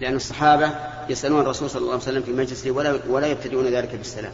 لأن 0.00 0.16
الصحابة 0.16 0.70
يسألون 1.08 1.40
الرسول 1.40 1.70
صلى 1.70 1.80
الله 1.80 1.92
عليه 1.92 2.02
وسلم 2.02 2.22
في 2.22 2.32
مجلسه 2.32 2.70
ولا, 2.70 2.98
ولا 3.08 3.26
يبتدئون 3.26 3.66
ذلك 3.66 3.94
بالسلام. 3.94 4.32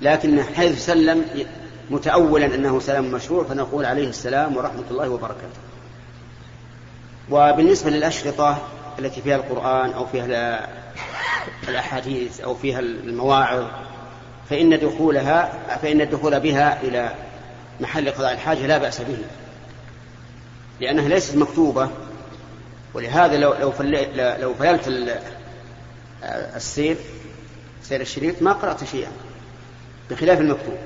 لكن 0.00 0.42
حيث 0.42 0.86
سلم 0.86 1.24
متأولا 1.90 2.46
أنه 2.46 2.80
سلام 2.80 3.10
مشروع 3.10 3.44
فنقول 3.44 3.84
عليه 3.84 4.08
السلام 4.08 4.56
ورحمة 4.56 4.84
الله 4.90 5.08
وبركاته. 5.08 5.60
وبالنسبة 7.30 7.90
للأشرطة 7.90 8.58
التي 8.98 9.22
فيها 9.22 9.36
القرآن 9.36 9.90
أو 9.90 10.06
فيها 10.06 10.68
الأحاديث 11.68 12.40
أو 12.40 12.54
فيها 12.54 12.78
المواعظ 12.80 13.64
فإن 14.50 14.78
دخولها 14.78 15.52
فإن 15.82 16.00
الدخول 16.00 16.40
بها 16.40 16.82
إلى 16.82 17.14
محل 17.80 18.10
قضاء 18.10 18.32
الحاجة 18.32 18.66
لا 18.66 18.78
بأس 18.78 19.00
به 19.00 19.18
لأنها 20.80 21.08
ليست 21.08 21.36
مكتوبة 21.36 21.88
ولهذا 22.94 23.36
لو 23.36 23.54
لو 23.54 23.72
لو 24.40 24.54
فللت 24.54 25.22
السير 26.56 26.96
سير 27.82 28.00
الشريط 28.00 28.42
ما 28.42 28.52
قرأت 28.52 28.84
شيئا 28.84 29.10
بخلاف 30.10 30.40
المكتوب. 30.40 30.78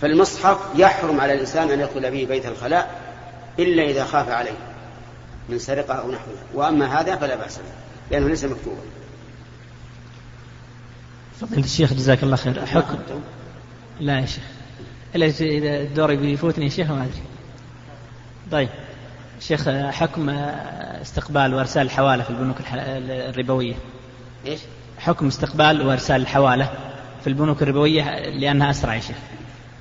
فالمصحف 0.00 0.58
يحرم 0.74 1.20
على 1.20 1.34
الإنسان 1.34 1.70
أن 1.70 1.80
يدخل 1.80 2.10
به 2.10 2.26
بيت 2.28 2.46
الخلاء 2.46 3.00
إلا 3.58 3.82
إذا 3.82 4.04
خاف 4.04 4.28
عليه 4.28 4.58
من 5.48 5.58
سرقة 5.58 5.94
أو 5.94 6.10
نحوها 6.10 6.42
وأما 6.54 7.00
هذا 7.00 7.16
فلا 7.16 7.36
بأس 7.36 7.56
به 7.56 7.64
لأنه 8.10 8.28
ليس 8.28 8.44
مكتوبا. 8.44 8.80
فضيلة 11.40 11.64
الشيخ 11.64 11.92
جزاك 11.92 12.22
الله 12.22 12.36
خير. 12.36 12.66
حكم. 12.66 12.98
لا 14.00 14.20
يا 14.20 14.26
شيخ. 14.26 14.44
إلا 15.14 15.26
إذا 15.26 15.76
الدور 15.76 16.14
بيفوتني 16.14 16.64
يا 16.64 16.70
شيخ 16.70 16.90
ما 16.90 17.02
أدري. 17.02 17.22
طيب. 18.52 18.68
شيخ 19.40 19.68
حكم 19.68 20.28
استقبال 20.28 21.54
وارسال 21.54 21.82
الحوالة 21.82 22.22
في 22.22 22.30
البنوك 22.30 22.56
الربوية. 22.74 23.74
إيش؟ 24.46 24.60
حكم 24.98 25.26
استقبال 25.26 25.86
وارسال 25.86 26.20
الحوالة 26.20 26.70
في 27.20 27.26
البنوك 27.26 27.62
الربوية 27.62 28.28
لأنها 28.28 28.70
أسرع 28.70 28.94
يا 28.94 29.00
شيخ. 29.00 29.16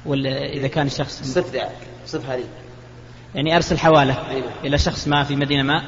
ولا 0.05 0.45
إذا 0.45 0.67
كان 0.67 0.87
الشخص 0.87 1.23
صف 1.23 1.53
ذلك 1.53 1.77
صف 2.05 2.29
هذه. 2.29 2.43
يعني 3.35 3.55
أرسل 3.55 3.77
حوالة 3.77 4.29
أيوة. 4.29 4.49
إلى 4.63 4.77
شخص 4.77 5.07
ما 5.07 5.23
في 5.23 5.35
مدينة 5.35 5.63
ما 5.63 5.83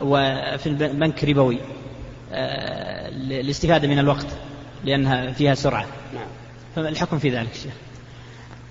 وفي 0.00 0.66
البنك 0.66 1.24
ربوي. 1.24 1.58
آه، 2.32 3.10
للاستفاده 3.10 3.88
من 3.88 3.98
الوقت 3.98 4.26
لأنها 4.84 5.32
فيها 5.32 5.54
سرعة. 5.54 5.86
نعم. 6.14 6.26
فالحكم 6.76 7.18
في 7.18 7.30
ذلك 7.30 7.52
الشيخ 7.52 7.72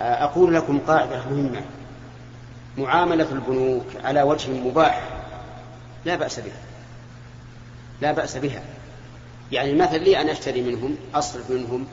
أقول 0.01 0.53
لكم 0.53 0.79
قاعدة 0.79 1.29
مهمة. 1.29 1.61
معاملة 2.77 3.31
البنوك 3.31 3.85
على 4.03 4.21
وجه 4.21 4.51
مباح. 4.51 5.09
لا 6.05 6.15
بأس 6.15 6.39
بها. 6.39 6.61
لا 8.01 8.11
بأس 8.11 8.37
بها. 8.37 8.61
يعني 9.51 9.73
مثل 9.73 10.03
لي 10.03 10.21
أن 10.21 10.29
أشتري 10.29 10.61
منهم 10.61 10.95
أصرف 11.15 11.51
منهم 11.51 11.85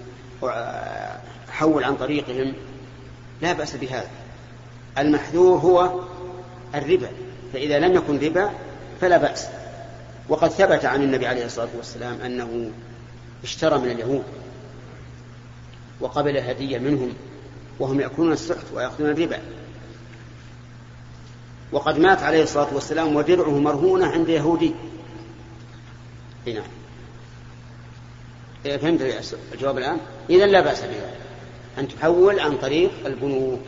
أحول 1.49 1.85
عن 1.85 1.97
طريقهم. 1.97 2.55
لا 3.43 3.53
بأس 3.53 3.77
بهذا. 3.77 4.11
المحذور 4.99 5.59
هو 5.59 6.01
الربا. 6.75 7.09
فإذا 7.53 7.79
لم 7.79 7.95
يكن 7.95 8.19
ربا 8.19 8.51
فلا 9.01 9.17
بأس. 9.17 9.49
وقد 10.29 10.49
ثبت 10.49 10.85
عن 10.85 11.03
النبي 11.03 11.27
عليه 11.27 11.45
الصلاة 11.45 11.69
والسلام 11.77 12.21
أنه 12.21 12.71
اشترى 13.45 13.79
من 13.79 13.91
اليهود 13.91 14.25
وقبل 16.01 16.37
هدية 16.37 16.79
منهم 16.79 17.13
وهم 17.79 18.01
يأكلون 18.01 18.33
السحت 18.33 18.65
ويأخذون 18.75 19.11
الربا. 19.11 19.39
وقد 21.73 21.99
مات 21.99 22.23
عليه 22.23 22.43
الصلاة 22.43 22.75
والسلام 22.75 23.17
ودرعه 23.17 23.59
مرهونة 23.59 24.07
عند 24.07 24.29
يهودي. 24.29 24.75
هنا 26.47 26.63
إيه، 28.67 28.77
فهمت 28.77 29.01
الجواب 29.53 29.79
الآن؟ 29.79 29.99
إذا 30.31 30.47
لا 30.47 30.61
بأس 30.61 30.81
بها 30.81 31.11
أن 31.79 31.89
تحول 31.89 32.41
عن 32.41 32.57
طريق 32.57 32.91
البنوك. 33.07 33.61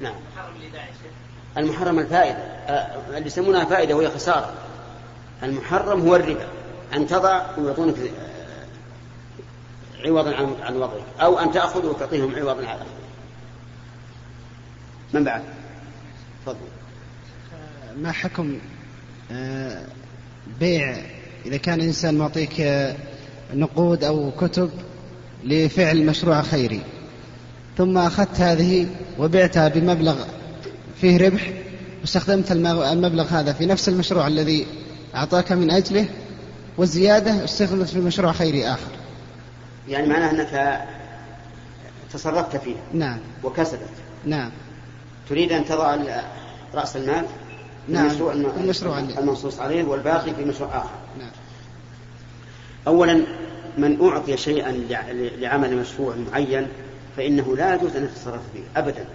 نعم. 0.00 0.14
المحرم 1.56 1.98
الفائدة. 1.98 2.38
آه، 2.38 3.16
اللي 3.16 3.26
يسمونها 3.26 3.64
فائدة 3.64 3.94
وهي 3.94 4.10
خسارة. 4.10 4.54
المحرم 5.42 6.08
هو 6.08 6.16
الربا. 6.16 6.46
أن 6.94 7.06
تضع 7.06 7.42
ويعطونك 7.58 7.98
آه، 7.98 8.66
عوضا 10.06 10.34
عن 10.62 10.76
وضعك. 10.76 11.02
أو 11.20 11.38
أن 11.38 11.52
تأخذ 11.52 11.86
وتعطيهم 11.86 12.34
عوضا 12.34 12.66
عن 12.66 12.78
من 15.12 15.24
بعد؟ 15.24 15.42
تفضل. 16.46 16.56
ما 17.98 18.12
حكم 18.12 18.58
آه، 19.32 19.84
بيع 20.60 20.96
إذا 21.46 21.56
كان 21.56 21.80
إنسان 21.80 22.14
معطيك 22.14 22.66
نقود 23.54 24.04
أو 24.04 24.30
كتب 24.40 24.70
لفعل 25.44 26.06
مشروع 26.06 26.42
خيري 26.42 26.80
ثم 27.78 27.98
أخذت 27.98 28.40
هذه 28.40 28.86
وبعتها 29.18 29.68
بمبلغ 29.68 30.24
فيه 31.00 31.18
ربح 31.26 31.52
واستخدمت 32.00 32.52
المبلغ 32.52 33.24
هذا 33.24 33.52
في 33.52 33.66
نفس 33.66 33.88
المشروع 33.88 34.26
الذي 34.26 34.66
أعطاك 35.14 35.52
من 35.52 35.70
أجله 35.70 36.06
والزيادة 36.76 37.44
استخدمت 37.44 37.88
في 37.88 37.98
مشروع 37.98 38.32
خيري 38.32 38.68
آخر. 38.68 38.90
يعني 39.88 40.06
معناه 40.06 40.30
أنك 40.30 40.84
تصرفت 42.12 42.56
فيه 42.56 42.76
نعم. 42.92 43.18
وكسبت. 43.44 43.88
نعم. 44.24 44.50
تريد 45.28 45.52
أن 45.52 45.64
تضع 45.64 45.96
رأس 46.74 46.96
المال؟ 46.96 47.24
نعم. 47.88 48.06
المشروع, 48.56 48.98
المنصوص 48.98 49.60
عليه 49.60 49.84
والباقي 49.84 50.34
في 50.34 50.44
مشروع 50.44 50.78
آخر. 50.78 50.90
نعم. 51.18 51.30
أولا 52.86 53.22
من 53.78 54.00
أعطي 54.00 54.36
شيئا 54.36 54.72
لعمل 55.38 55.76
مشروع 55.76 56.14
معين 56.32 56.68
فإنه 57.16 57.56
لا 57.56 57.74
يجوز 57.74 57.96
أن 57.96 58.04
يتصرف 58.04 58.40
فيه 58.52 58.62
أبدا. 58.76 59.06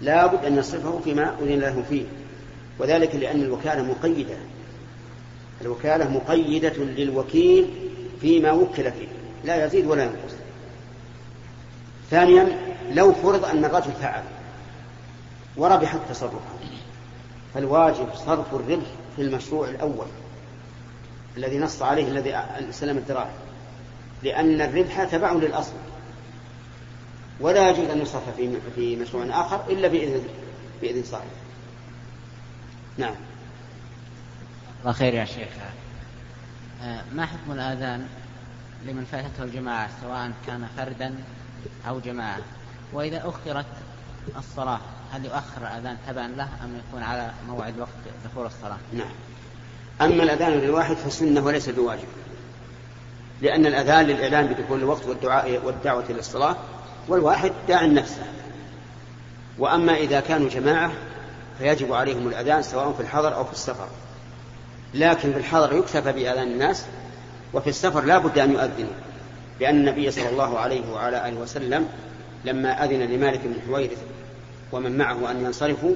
لا 0.00 0.26
بد 0.26 0.44
أن 0.44 0.58
يصرفه 0.58 1.00
فيما 1.04 1.34
أذن 1.42 1.58
له 1.58 1.82
فيه 1.88 2.04
وذلك 2.78 3.14
لأن 3.14 3.42
الوكالة 3.42 3.82
مقيدة. 3.82 4.36
الوكالة 5.60 6.10
مقيدة 6.10 6.72
للوكيل 6.76 7.66
فيما 8.20 8.52
وكل 8.52 8.92
فيه 8.92 9.08
لا 9.44 9.66
يزيد 9.66 9.86
ولا 9.86 10.02
ينقص. 10.02 10.34
ثانيا 12.10 12.48
لو 12.92 13.12
فرض 13.12 13.44
أن 13.44 13.64
الرجل 13.64 13.92
فعل 13.92 14.22
وربح 15.56 15.94
التصرف. 15.94 16.42
فالواجب 17.54 18.14
صرف 18.14 18.54
الربح 18.54 18.86
في 19.16 19.22
المشروع 19.22 19.68
الأول 19.68 20.06
الذي 21.36 21.58
نص 21.58 21.82
عليه 21.82 22.08
الذي 22.08 22.42
سلم 22.70 22.98
الدراهم 22.98 23.34
لأن 24.22 24.60
الربح 24.60 25.04
تبع 25.04 25.32
للأصل 25.32 25.72
ولا 27.40 27.70
يجوز 27.70 27.90
أن 27.90 28.02
يصرف 28.02 28.36
في 28.36 28.58
في 28.74 28.96
مشروع 28.96 29.24
آخر 29.40 29.64
إلا 29.70 29.88
بإذن 29.88 30.22
بإذن 30.82 31.02
صاحبه. 31.02 31.30
نعم. 32.98 33.14
الله 34.80 34.92
خير 34.92 35.14
يا 35.14 35.24
شيخ. 35.24 35.48
آه، 36.82 37.02
ما 37.12 37.26
حكم 37.26 37.52
الآذان 37.52 38.08
لمن 38.86 39.04
فاتته 39.04 39.42
الجماعة 39.42 39.90
سواء 40.00 40.32
كان 40.46 40.66
فردا 40.76 41.14
أو 41.88 42.00
جماعة 42.00 42.40
وإذا 42.92 43.28
أخرت 43.28 43.66
الصلاة 44.38 44.80
هل 45.12 45.24
يؤخر 45.24 45.60
الأذان 45.60 45.96
تبعا 46.08 46.28
له 46.28 46.48
أم 46.64 46.80
يكون 46.88 47.02
على 47.02 47.30
موعد 47.48 47.78
وقت 47.78 47.88
دخول 48.24 48.46
الصلاة؟ 48.46 48.78
نعم. 48.92 49.12
أما 50.00 50.22
الأذان 50.22 50.52
للواحد 50.52 50.96
فسنة 50.96 51.44
وليس 51.44 51.68
بواجب. 51.68 52.08
لأن 53.42 53.66
الأذان 53.66 54.06
للإعلان 54.06 54.46
بدخول 54.46 54.78
الوقت 54.78 55.06
والدعاء 55.06 55.60
والدعوة 55.64 56.04
إلى 56.10 56.18
الصلاة 56.18 56.56
والواحد 57.08 57.52
داع 57.68 57.86
نفسه 57.86 58.22
وأما 59.58 59.96
إذا 59.96 60.20
كانوا 60.20 60.48
جماعة 60.48 60.92
فيجب 61.58 61.92
عليهم 61.92 62.28
الأذان 62.28 62.62
سواء 62.62 62.92
في 62.92 63.00
الحضر 63.00 63.34
أو 63.34 63.44
في 63.44 63.52
السفر 63.52 63.88
لكن 64.94 65.32
في 65.32 65.38
الحضر 65.38 65.76
يكتفى 65.76 66.12
بأذان 66.12 66.48
الناس 66.52 66.84
وفي 67.54 67.70
السفر 67.70 68.04
لا 68.04 68.18
بد 68.18 68.38
أن 68.38 68.52
يؤذنوا 68.52 68.92
لأن 69.60 69.76
النبي 69.76 70.10
صلى 70.10 70.28
الله 70.28 70.58
عليه 70.58 70.92
وعلى 70.92 71.28
آله 71.28 71.40
وسلم 71.40 71.88
لما 72.44 72.84
أذن 72.84 73.00
لمالك 73.00 73.40
بن 73.44 73.54
حويرث 73.66 73.98
ومن 74.72 74.98
معه 74.98 75.30
أن 75.30 75.44
ينصرفوا 75.44 75.94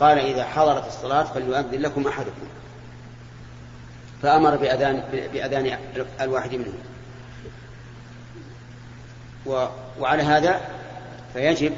قال 0.00 0.18
إذا 0.18 0.44
حضرت 0.44 0.86
الصلاة 0.86 1.22
فليؤذن 1.22 1.80
لكم 1.80 2.06
أحدكم. 2.06 2.46
فأمر 4.22 4.56
بأذان 4.56 5.02
بأذان 5.32 5.78
الواحد 6.20 6.54
منهم. 6.54 6.78
وعلى 9.98 10.22
هذا 10.22 10.60
فيجب 11.32 11.72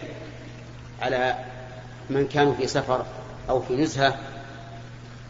على 1.03 1.35
من 2.11 2.27
كانوا 2.27 2.55
في 2.55 2.67
سفر 2.67 3.05
أو 3.51 3.61
في 3.61 3.77
نزهة 3.77 4.19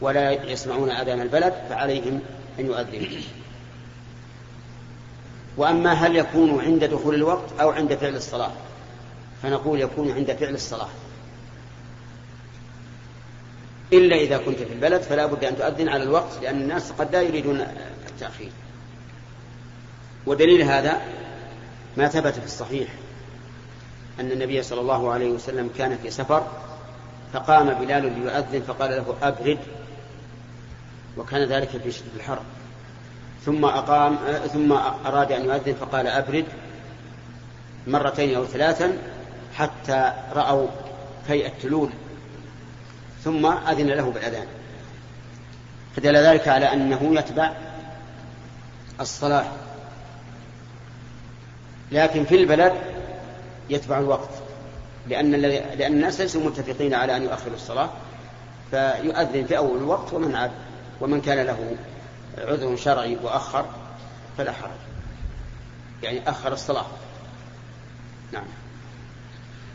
ولا 0.01 0.31
يسمعون 0.31 0.91
أذان 0.91 1.21
البلد 1.21 1.55
فعليهم 1.69 2.21
أن 2.59 2.67
يؤذنوا. 2.67 3.09
وأما 5.59 5.93
هل 5.93 6.17
يكون 6.17 6.61
عند 6.61 6.85
دخول 6.85 7.15
الوقت 7.15 7.61
أو 7.61 7.71
عند 7.71 7.95
فعل 7.95 8.17
الصلاة؟ 8.17 8.51
فنقول 9.43 9.81
يكون 9.81 10.11
عند 10.11 10.33
فعل 10.33 10.55
الصلاة. 10.55 10.89
إلا 13.93 14.17
إذا 14.17 14.39
كنت 14.39 14.59
في 14.59 14.73
البلد 14.73 15.03
فلا 15.03 15.27
بد 15.27 15.45
أن 15.45 15.57
تؤذن 15.57 15.89
على 15.89 16.03
الوقت 16.03 16.39
لأن 16.43 16.61
الناس 16.61 16.93
قد 16.93 17.13
لا 17.13 17.23
يريدون 17.23 17.67
التأخير. 18.09 18.51
ودليل 20.27 20.63
هذا 20.63 21.01
ما 21.97 22.09
ثبت 22.09 22.35
في 22.35 22.45
الصحيح 22.45 22.89
أن 24.21 24.33
النبي 24.33 24.63
صلى 24.63 24.81
الله 24.81 25.13
عليه 25.13 25.31
وسلم 25.31 25.71
كان 25.79 25.99
في 26.03 26.11
سفر 26.11 26.47
فقام 27.33 27.75
بلال 27.75 28.21
ليؤذن 28.21 28.63
فقال 28.63 28.91
له 28.91 29.17
أبرد 29.23 29.59
وكان 31.17 31.49
ذلك 31.49 31.69
في 31.69 31.93
شدة 31.93 32.07
الحر. 32.17 32.39
ثم 33.45 33.65
أقام 33.65 34.19
ثم 34.53 34.73
أراد 35.07 35.33
أن 35.33 35.45
يؤذن 35.45 35.75
فقال 35.75 36.07
أبرد 36.07 36.45
مرتين 37.87 38.37
أو 38.37 38.45
ثلاثا 38.45 38.93
حتى 39.55 40.13
رأوا 40.33 40.69
في 41.27 41.47
التلول 41.47 41.91
ثم 43.25 43.47
أذن 43.47 43.87
له 43.87 44.11
بالأذان. 44.11 44.47
فدل 45.97 46.17
ذلك 46.17 46.49
على 46.49 46.73
أنه 46.73 47.15
يتبع 47.19 47.53
الصلاة. 49.01 49.47
لكن 51.93 52.25
في 52.25 52.35
البلد 52.35 52.73
يتبع 53.71 53.99
الوقت 53.99 54.31
لأن 55.09 55.33
لأن 55.33 55.93
الناس 55.93 56.21
ليسوا 56.21 56.43
متفقين 56.45 56.95
على 56.95 57.17
أن 57.17 57.23
يؤخروا 57.23 57.55
الصلاة 57.55 57.91
فيؤذن 58.71 59.45
في 59.47 59.57
أول 59.57 59.79
الوقت 59.79 60.13
ومن 60.13 60.35
عاد 60.35 60.51
ومن 61.01 61.21
كان 61.21 61.47
له 61.47 61.77
عذر 62.39 62.77
شرعي 62.77 63.17
وأخر 63.23 63.67
فلا 64.39 64.53
حرج. 64.53 64.71
يعني 66.03 66.31
أخر 66.31 66.53
الصلاة. 66.53 66.87
نعم. 68.33 68.45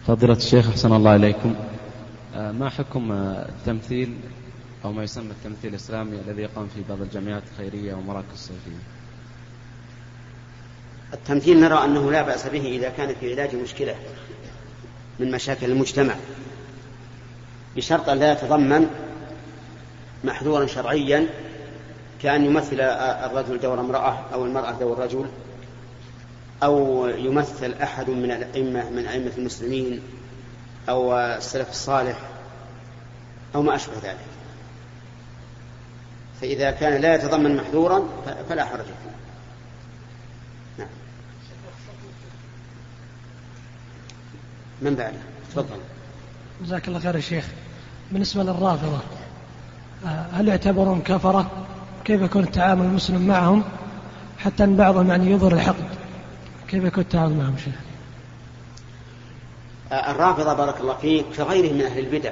فضيلة 0.08 0.34
الشيخ 0.34 0.70
أحسن 0.70 0.94
الله 0.94 1.16
إليكم. 1.16 1.56
آه، 2.36 2.52
ما 2.52 2.70
حكم 2.70 3.12
التمثيل 3.12 4.18
أو 4.86 4.92
ما 4.92 5.04
يسمى 5.04 5.32
التمثيل 5.32 5.70
الإسلامي 5.70 6.20
الذي 6.28 6.42
يقام 6.42 6.68
في 6.68 6.84
بعض 6.90 7.02
الجامعات 7.02 7.44
الخيرية 7.52 7.94
ومراكز 7.94 8.32
الصيفية؟ 8.34 8.84
التمثيل 11.14 11.60
نرى 11.60 11.86
أنه 11.86 12.12
لا 12.12 12.22
بأس 12.22 12.48
به 12.48 12.68
إذا 12.68 12.90
كان 12.90 13.16
في 13.16 13.34
علاج 13.34 13.56
مشكلة 13.56 13.96
من 15.20 15.32
مشاكل 15.32 15.72
المجتمع. 15.72 16.16
بشرط 17.76 18.10
أن 18.10 18.20
لا 18.20 18.32
يتضمن 18.32 18.88
محذورا 20.24 20.66
شرعيا 20.66 21.28
كأن 22.24 22.46
يمثل 22.46 22.80
الرجل 22.80 23.60
دور 23.60 23.80
امرأة 23.80 24.20
أو 24.34 24.46
المرأة 24.46 24.72
دور 24.72 25.00
رجل 25.00 25.26
أو 26.64 27.08
يمثل 27.08 27.74
أحد 27.74 28.10
من 28.10 28.32
الأئمة 28.32 28.90
من 28.90 29.06
أئمة 29.06 29.32
المسلمين 29.38 30.02
أو 30.90 31.18
السلف 31.18 31.70
الصالح 31.70 32.18
أو 33.56 33.62
ما 33.62 33.76
أشبه 33.76 33.94
ذلك. 34.04 34.18
فإذا 36.42 36.72
كان 36.72 37.02
لا 37.02 37.16
يتضمن 37.16 37.56
محذورا 37.56 38.04
فلا 38.50 38.66
حرج 38.66 38.86
فيه. 38.86 39.14
نعم. 40.78 40.90
من 44.82 44.96
بعده؟ 44.96 45.20
تفضل. 45.52 45.78
جزاك 46.62 46.88
الله 46.88 47.00
خير 47.00 47.16
يا 47.16 47.22
شيخ. 47.22 47.46
بالنسبة 48.12 48.44
للرافضة 48.44 49.00
هل 50.34 50.48
يعتبرون 50.48 51.02
كفرة؟ 51.02 51.52
كيف 52.06 52.22
يكون 52.22 52.44
التعامل 52.44 52.86
المسلم 52.86 53.28
معهم 53.28 53.64
حتى 54.38 54.64
أن 54.64 54.76
بعضهم 54.76 55.10
يعني 55.10 55.32
يظهر 55.32 55.54
الحقد؟ 55.54 55.90
كيف 56.68 56.84
يكون 56.84 57.04
التعامل 57.04 57.36
معهم 57.36 57.58
شيخ؟ 57.58 57.74
الرافضة 59.92 60.54
بارك 60.54 60.82
الله 60.82 60.98
فيك 60.98 61.26
كغيرهم 61.38 61.74
من 61.76 61.82
أهل 61.82 62.00
البدع. 62.00 62.32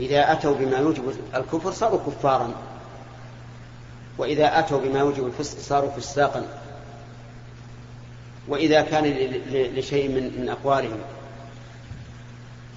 إذا 0.00 0.32
أتوا 0.32 0.54
بما 0.54 0.78
يوجب 0.78 1.14
الكفر 1.34 1.72
صاروا 1.72 2.00
كفارا. 2.06 2.54
وإذا 4.18 4.58
أتوا 4.58 4.80
بما 4.80 4.98
يوجب 4.98 5.26
الفسق 5.26 5.58
صاروا 5.58 5.90
فساقا. 5.90 6.46
وإذا 8.48 8.80
كان 8.82 9.04
لشيء 9.52 10.08
من 10.08 10.48
أقوالهم 10.48 10.98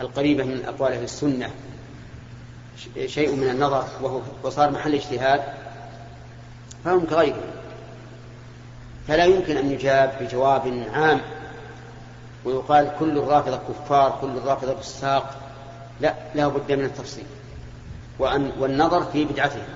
القريبة 0.01 0.43
من 0.43 0.65
أقوال 0.65 0.93
أهل 0.93 1.03
السنة 1.03 1.49
شيء 3.05 3.35
من 3.35 3.49
النظر 3.49 3.87
وهو 4.01 4.21
وصار 4.43 4.71
محل 4.71 4.93
اجتهاد 4.93 5.41
فهم 6.85 7.05
كغيرهم 7.05 7.51
فلا 9.07 9.25
يمكن 9.25 9.57
أن 9.57 9.71
يجاب 9.71 10.17
بجواب 10.21 10.83
عام 10.93 11.21
ويقال 12.45 12.91
كل 12.99 13.17
الرافضة 13.17 13.57
كفار 13.57 14.17
كل 14.21 14.37
الرافضة 14.37 14.75
فساق 14.75 15.39
لا 16.01 16.15
لا 16.35 16.47
بد 16.47 16.71
من 16.71 16.85
التفصيل 16.85 17.25
وأن 18.19 18.51
والنظر 18.59 19.03
في 19.03 19.25
بدعتهم 19.25 19.67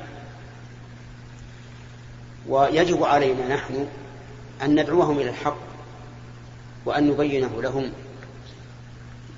ويجب 2.48 3.04
علينا 3.04 3.56
نحن 3.56 3.88
أن 4.64 4.82
ندعوهم 4.82 5.20
إلى 5.20 5.30
الحق 5.30 5.58
وأن 6.86 7.08
نبينه 7.08 7.62
لهم. 7.62 7.92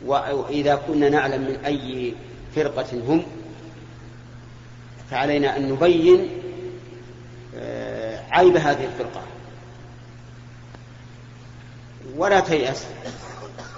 وإذا 0.05 0.75
كنا 0.75 1.09
نعلم 1.09 1.41
من 1.41 1.65
أي 1.65 2.13
فرقة 2.55 2.85
هم 3.07 3.23
فعلينا 5.11 5.57
أن 5.57 5.69
نبين 5.71 6.29
آه، 7.57 8.19
عيب 8.31 8.57
هذه 8.57 8.85
الفرقة 8.85 9.21
ولا 12.17 12.39
تيأس 12.39 12.85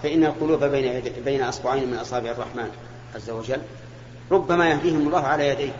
فإن 0.04 0.26
القلوب 0.26 0.64
بين. 0.64 1.04
بين 1.26 1.42
أصبعين 1.42 1.90
من 1.90 1.98
أصابع 1.98 2.32
الرحمن 2.32 2.70
عز 3.16 3.30
وجل 3.30 3.62
ربما 4.32 4.70
يهديهم 4.70 5.08
الله 5.08 5.22
على 5.22 5.50
يديك 5.50 5.74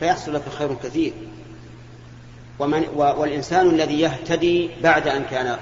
فيحصل 0.00 0.34
لك 0.34 0.42
خير 0.58 0.74
كثير 0.82 1.12
ومن... 2.58 2.88
والإنسان 2.94 3.70
الذي 3.70 4.00
يهتدي 4.00 4.70
بعد 4.82 5.08
أن 5.08 5.24
كان 5.24 5.58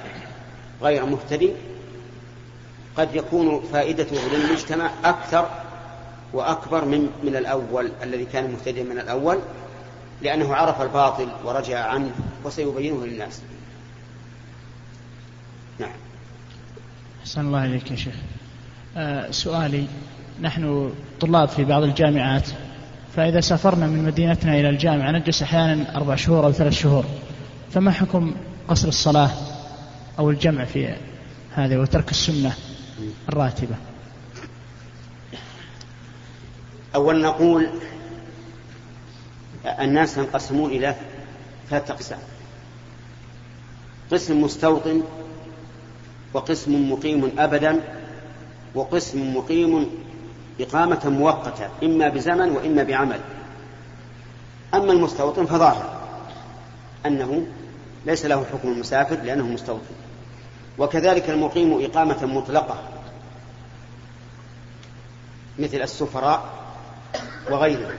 غير 0.82 1.06
مهتدي 1.06 1.50
قد 2.96 3.14
يكون 3.14 3.64
فائدته 3.72 4.16
للمجتمع 4.32 4.90
أكثر 5.04 5.48
وأكبر 6.36 6.84
من 6.84 7.08
من 7.24 7.36
الأول 7.36 7.90
الذي 8.02 8.24
كان 8.24 8.50
مهتديا 8.50 8.84
من 8.84 8.98
الأول 8.98 9.38
لأنه 10.22 10.54
عرف 10.54 10.82
الباطل 10.82 11.28
ورجع 11.44 11.84
عنه 11.84 12.10
وسيبينه 12.44 13.06
للناس. 13.06 13.42
نعم. 15.78 15.90
أحسن 17.20 17.40
الله 17.40 17.64
إليك 17.64 17.90
يا 17.90 17.96
شيخ. 17.96 18.14
آه 18.96 19.30
سؤالي 19.30 19.86
نحن 20.40 20.92
طلاب 21.20 21.48
في 21.48 21.64
بعض 21.64 21.82
الجامعات 21.82 22.48
فإذا 23.16 23.40
سافرنا 23.40 23.86
من 23.86 24.04
مدينتنا 24.04 24.60
إلى 24.60 24.68
الجامعة 24.68 25.10
نجلس 25.10 25.42
أحيانا 25.42 25.96
أربع 25.96 26.16
شهور 26.16 26.46
أو 26.46 26.52
ثلاث 26.52 26.72
شهور 26.72 27.04
فما 27.70 27.90
حكم 27.90 28.34
قصر 28.68 28.88
الصلاة 28.88 29.30
أو 30.18 30.30
الجمع 30.30 30.64
في 30.64 30.94
هذا 31.54 31.78
وترك 31.78 32.10
السنة 32.10 32.52
الراتبة؟ 33.28 33.76
أولا 36.96 37.28
نقول 37.28 37.70
الناس 39.66 40.16
ينقسمون 40.16 40.70
إلى 40.70 40.94
ثلاثة 41.70 41.94
أقسام. 41.94 42.18
قسم 44.12 44.42
مستوطن 44.42 45.02
وقسم 46.34 46.92
مقيم 46.92 47.32
أبدا 47.38 47.80
وقسم 48.74 49.36
مقيم 49.36 49.90
إقامة 50.60 51.08
مؤقتة 51.08 51.68
إما 51.82 52.08
بزمن 52.08 52.50
وإما 52.50 52.82
بعمل. 52.82 53.20
أما 54.74 54.92
المستوطن 54.92 55.46
فظاهر 55.46 56.00
أنه 57.06 57.46
ليس 58.06 58.26
له 58.26 58.44
حكم 58.52 58.68
المسافر 58.68 59.16
لأنه 59.16 59.46
مستوطن. 59.46 59.94
وكذلك 60.78 61.30
المقيم 61.30 61.84
إقامة 61.84 62.26
مطلقة 62.26 62.78
مثل 65.58 65.76
السفراء 65.82 66.65
وغيرهم 67.50 67.94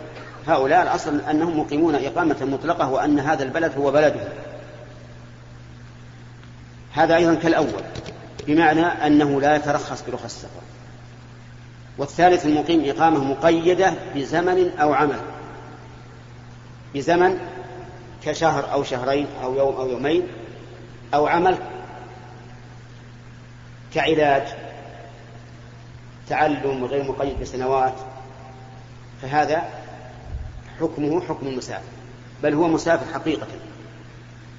هؤلاء 0.47 0.83
الأصل 0.83 1.21
أنهم 1.21 1.59
مقيمون 1.59 1.95
إقامة 1.95 2.37
مطلقة 2.41 2.91
وأن 2.91 3.19
هذا 3.19 3.43
البلد 3.43 3.77
هو 3.77 3.91
بلدهم 3.91 4.27
هذا 6.93 7.15
أيضا 7.15 7.35
كالأول 7.35 7.83
بمعنى 8.47 8.85
أنه 8.85 9.41
لا 9.41 9.55
يترخص 9.55 10.03
برخص 10.07 10.23
السفر. 10.23 10.61
والثالث 11.97 12.45
المقيم 12.45 12.89
إقامة 12.89 13.23
مقيدة 13.23 13.93
بزمن 14.15 14.77
أو 14.77 14.93
عمل. 14.93 15.19
بزمن 16.95 17.39
كشهر 18.25 18.71
أو 18.71 18.83
شهرين 18.83 19.27
أو 19.43 19.55
يوم 19.55 19.75
أو 19.75 19.89
يومين 19.89 20.27
أو 21.13 21.27
عمل 21.27 21.57
كعلاج 23.93 24.47
تعلم 26.29 26.85
غير 26.85 27.03
مقيد 27.03 27.39
بسنوات 27.39 27.93
فهذا 29.21 29.69
حكمه 30.79 31.21
حكم 31.21 31.47
المسافر. 31.47 31.83
بل 32.43 32.53
هو 32.53 32.67
مسافر 32.67 33.13
حقيقة. 33.13 33.47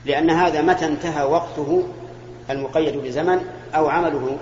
لأن 0.05 0.31
هذا 0.31 0.63
متى 0.63 0.87
انتهى 0.87 1.25
وقته 1.25 1.89
المقيد 2.51 2.97
بزمن 2.97 3.45
أو 3.75 3.89
عمله 3.89 4.39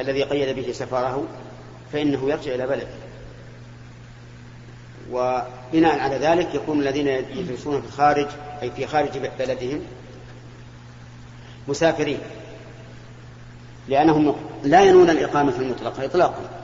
الذي 0.00 0.22
قيد 0.22 0.56
به 0.56 0.72
سفره 0.72 1.24
فإنه 1.92 2.30
يرجع 2.30 2.54
إلى 2.54 2.66
بلده. 2.66 2.88
وبناء 5.10 5.98
على 5.98 6.16
ذلك 6.16 6.54
يكون 6.54 6.80
الذين 6.80 7.06
يدرسون 7.08 7.80
في 7.80 7.86
الخارج 7.86 8.26
أي 8.62 8.70
في 8.70 8.86
خارج 8.86 9.18
بلدهم 9.38 9.80
مسافرين. 11.68 12.18
لأنهم 13.88 14.34
لا 14.64 14.84
ينون 14.84 15.10
الإقامة 15.10 15.56
المطلقة 15.56 16.04
إطلاقا. 16.04 16.59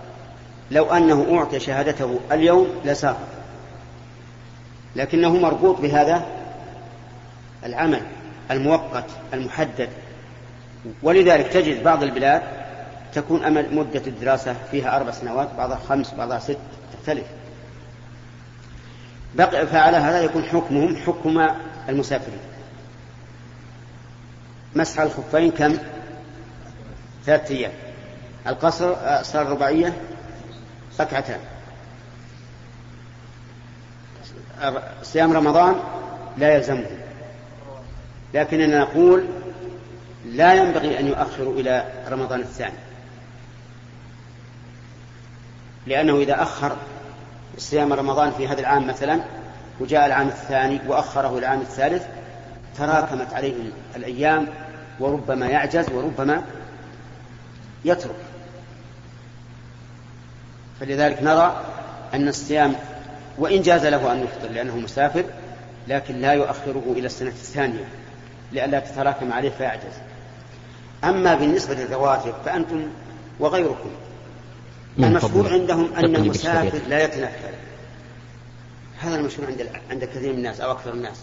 لو 0.71 0.85
أنه 0.85 1.39
أعطي 1.39 1.61
شهادته 1.61 2.21
اليوم 2.33 2.69
لسافر 2.85 3.27
لكنه 4.97 5.37
مربوط 5.37 5.81
بهذا 5.81 6.27
العمل 7.65 8.03
المؤقت 8.51 9.05
المحدد. 9.33 9.89
ولذلك 11.03 11.47
تجد 11.47 11.83
بعض 11.83 12.03
البلاد 12.03 12.43
تكون 13.15 13.45
أمل 13.45 13.75
مدة 13.75 14.03
الدراسة 14.07 14.57
فيها 14.71 14.97
أربع 14.97 15.11
سنوات 15.11 15.49
بعضها 15.59 15.81
خمس 15.89 16.15
بعضها 16.15 16.39
ست 16.39 16.59
تختلف. 16.93 17.25
بقي 19.35 19.67
فعلى 19.67 19.97
هذا 19.97 20.21
يكون 20.21 20.45
حكمهم 20.45 20.97
حكم 20.97 21.47
المسافرين. 21.89 22.39
مسح 24.77 25.01
الخفين 25.01 25.51
كم؟ 25.51 25.77
ثلاثة 27.27 27.55
أيام. 27.55 27.73
القصر 28.47 28.95
صار 29.23 29.47
رباعية. 29.47 29.93
ركعتان 31.01 31.41
صيام 35.03 35.33
رمضان 35.33 35.81
لا 36.39 36.55
يلزمه. 36.55 36.87
لكننا 38.35 38.81
نقول 38.81 39.25
لا 40.27 40.55
ينبغي 40.55 41.01
أن 41.01 41.07
يؤخروا 41.07 41.55
إلى 41.61 41.93
رمضان 42.09 42.41
الثاني. 42.41 42.79
لأنه 45.87 46.17
إذا 46.17 46.43
أخر 46.43 46.77
صيام 47.59 47.93
رمضان 47.93 48.33
في 48.33 48.49
هذا 48.49 48.61
العام 48.61 48.87
مثلا 48.87 49.21
وجاء 49.81 50.07
العام 50.07 50.29
الثاني 50.29 50.81
وأخره 50.87 51.39
العام 51.39 51.61
الثالث 51.61 52.07
تراكمت 52.79 53.35
عليه 53.35 53.55
الأيام 53.97 54.47
وربما 55.01 55.47
يعجز 55.47 55.91
وربما 55.91 56.43
يترك. 57.85 58.26
فلذلك 60.81 61.23
نرى 61.23 61.61
أن 62.15 62.29
الصيام 62.29 62.75
وإن 63.39 63.63
جاز 63.63 63.87
له 63.87 64.13
أن 64.13 64.23
يفطر 64.25 64.49
لأنه 64.49 64.77
مسافر 64.77 65.25
لكن 65.89 66.21
لا 66.21 66.33
يؤخره 66.33 66.85
إلى 66.97 67.07
السنة 67.07 67.29
الثانية 67.29 67.85
لئلا 68.53 68.81
تتراكم 68.81 69.33
عليه 69.33 69.51
فيعجز. 69.51 69.93
أما 71.05 71.35
بالنسبة 71.35 71.75
للرواتب 71.75 72.35
فأنتم 72.45 72.89
وغيركم 73.41 73.91
المشهور 74.99 75.53
عندهم 75.53 75.95
أن 75.95 76.17
المسافر 76.17 76.81
لا 76.89 77.05
يتنفل. 77.05 77.55
هذا 79.01 79.17
المشهور 79.17 79.47
عند 79.47 79.69
عند 79.91 80.05
كثير 80.05 80.33
من 80.33 80.39
الناس 80.39 80.61
أو 80.61 80.71
أكثر 80.71 80.93
الناس. 80.93 81.17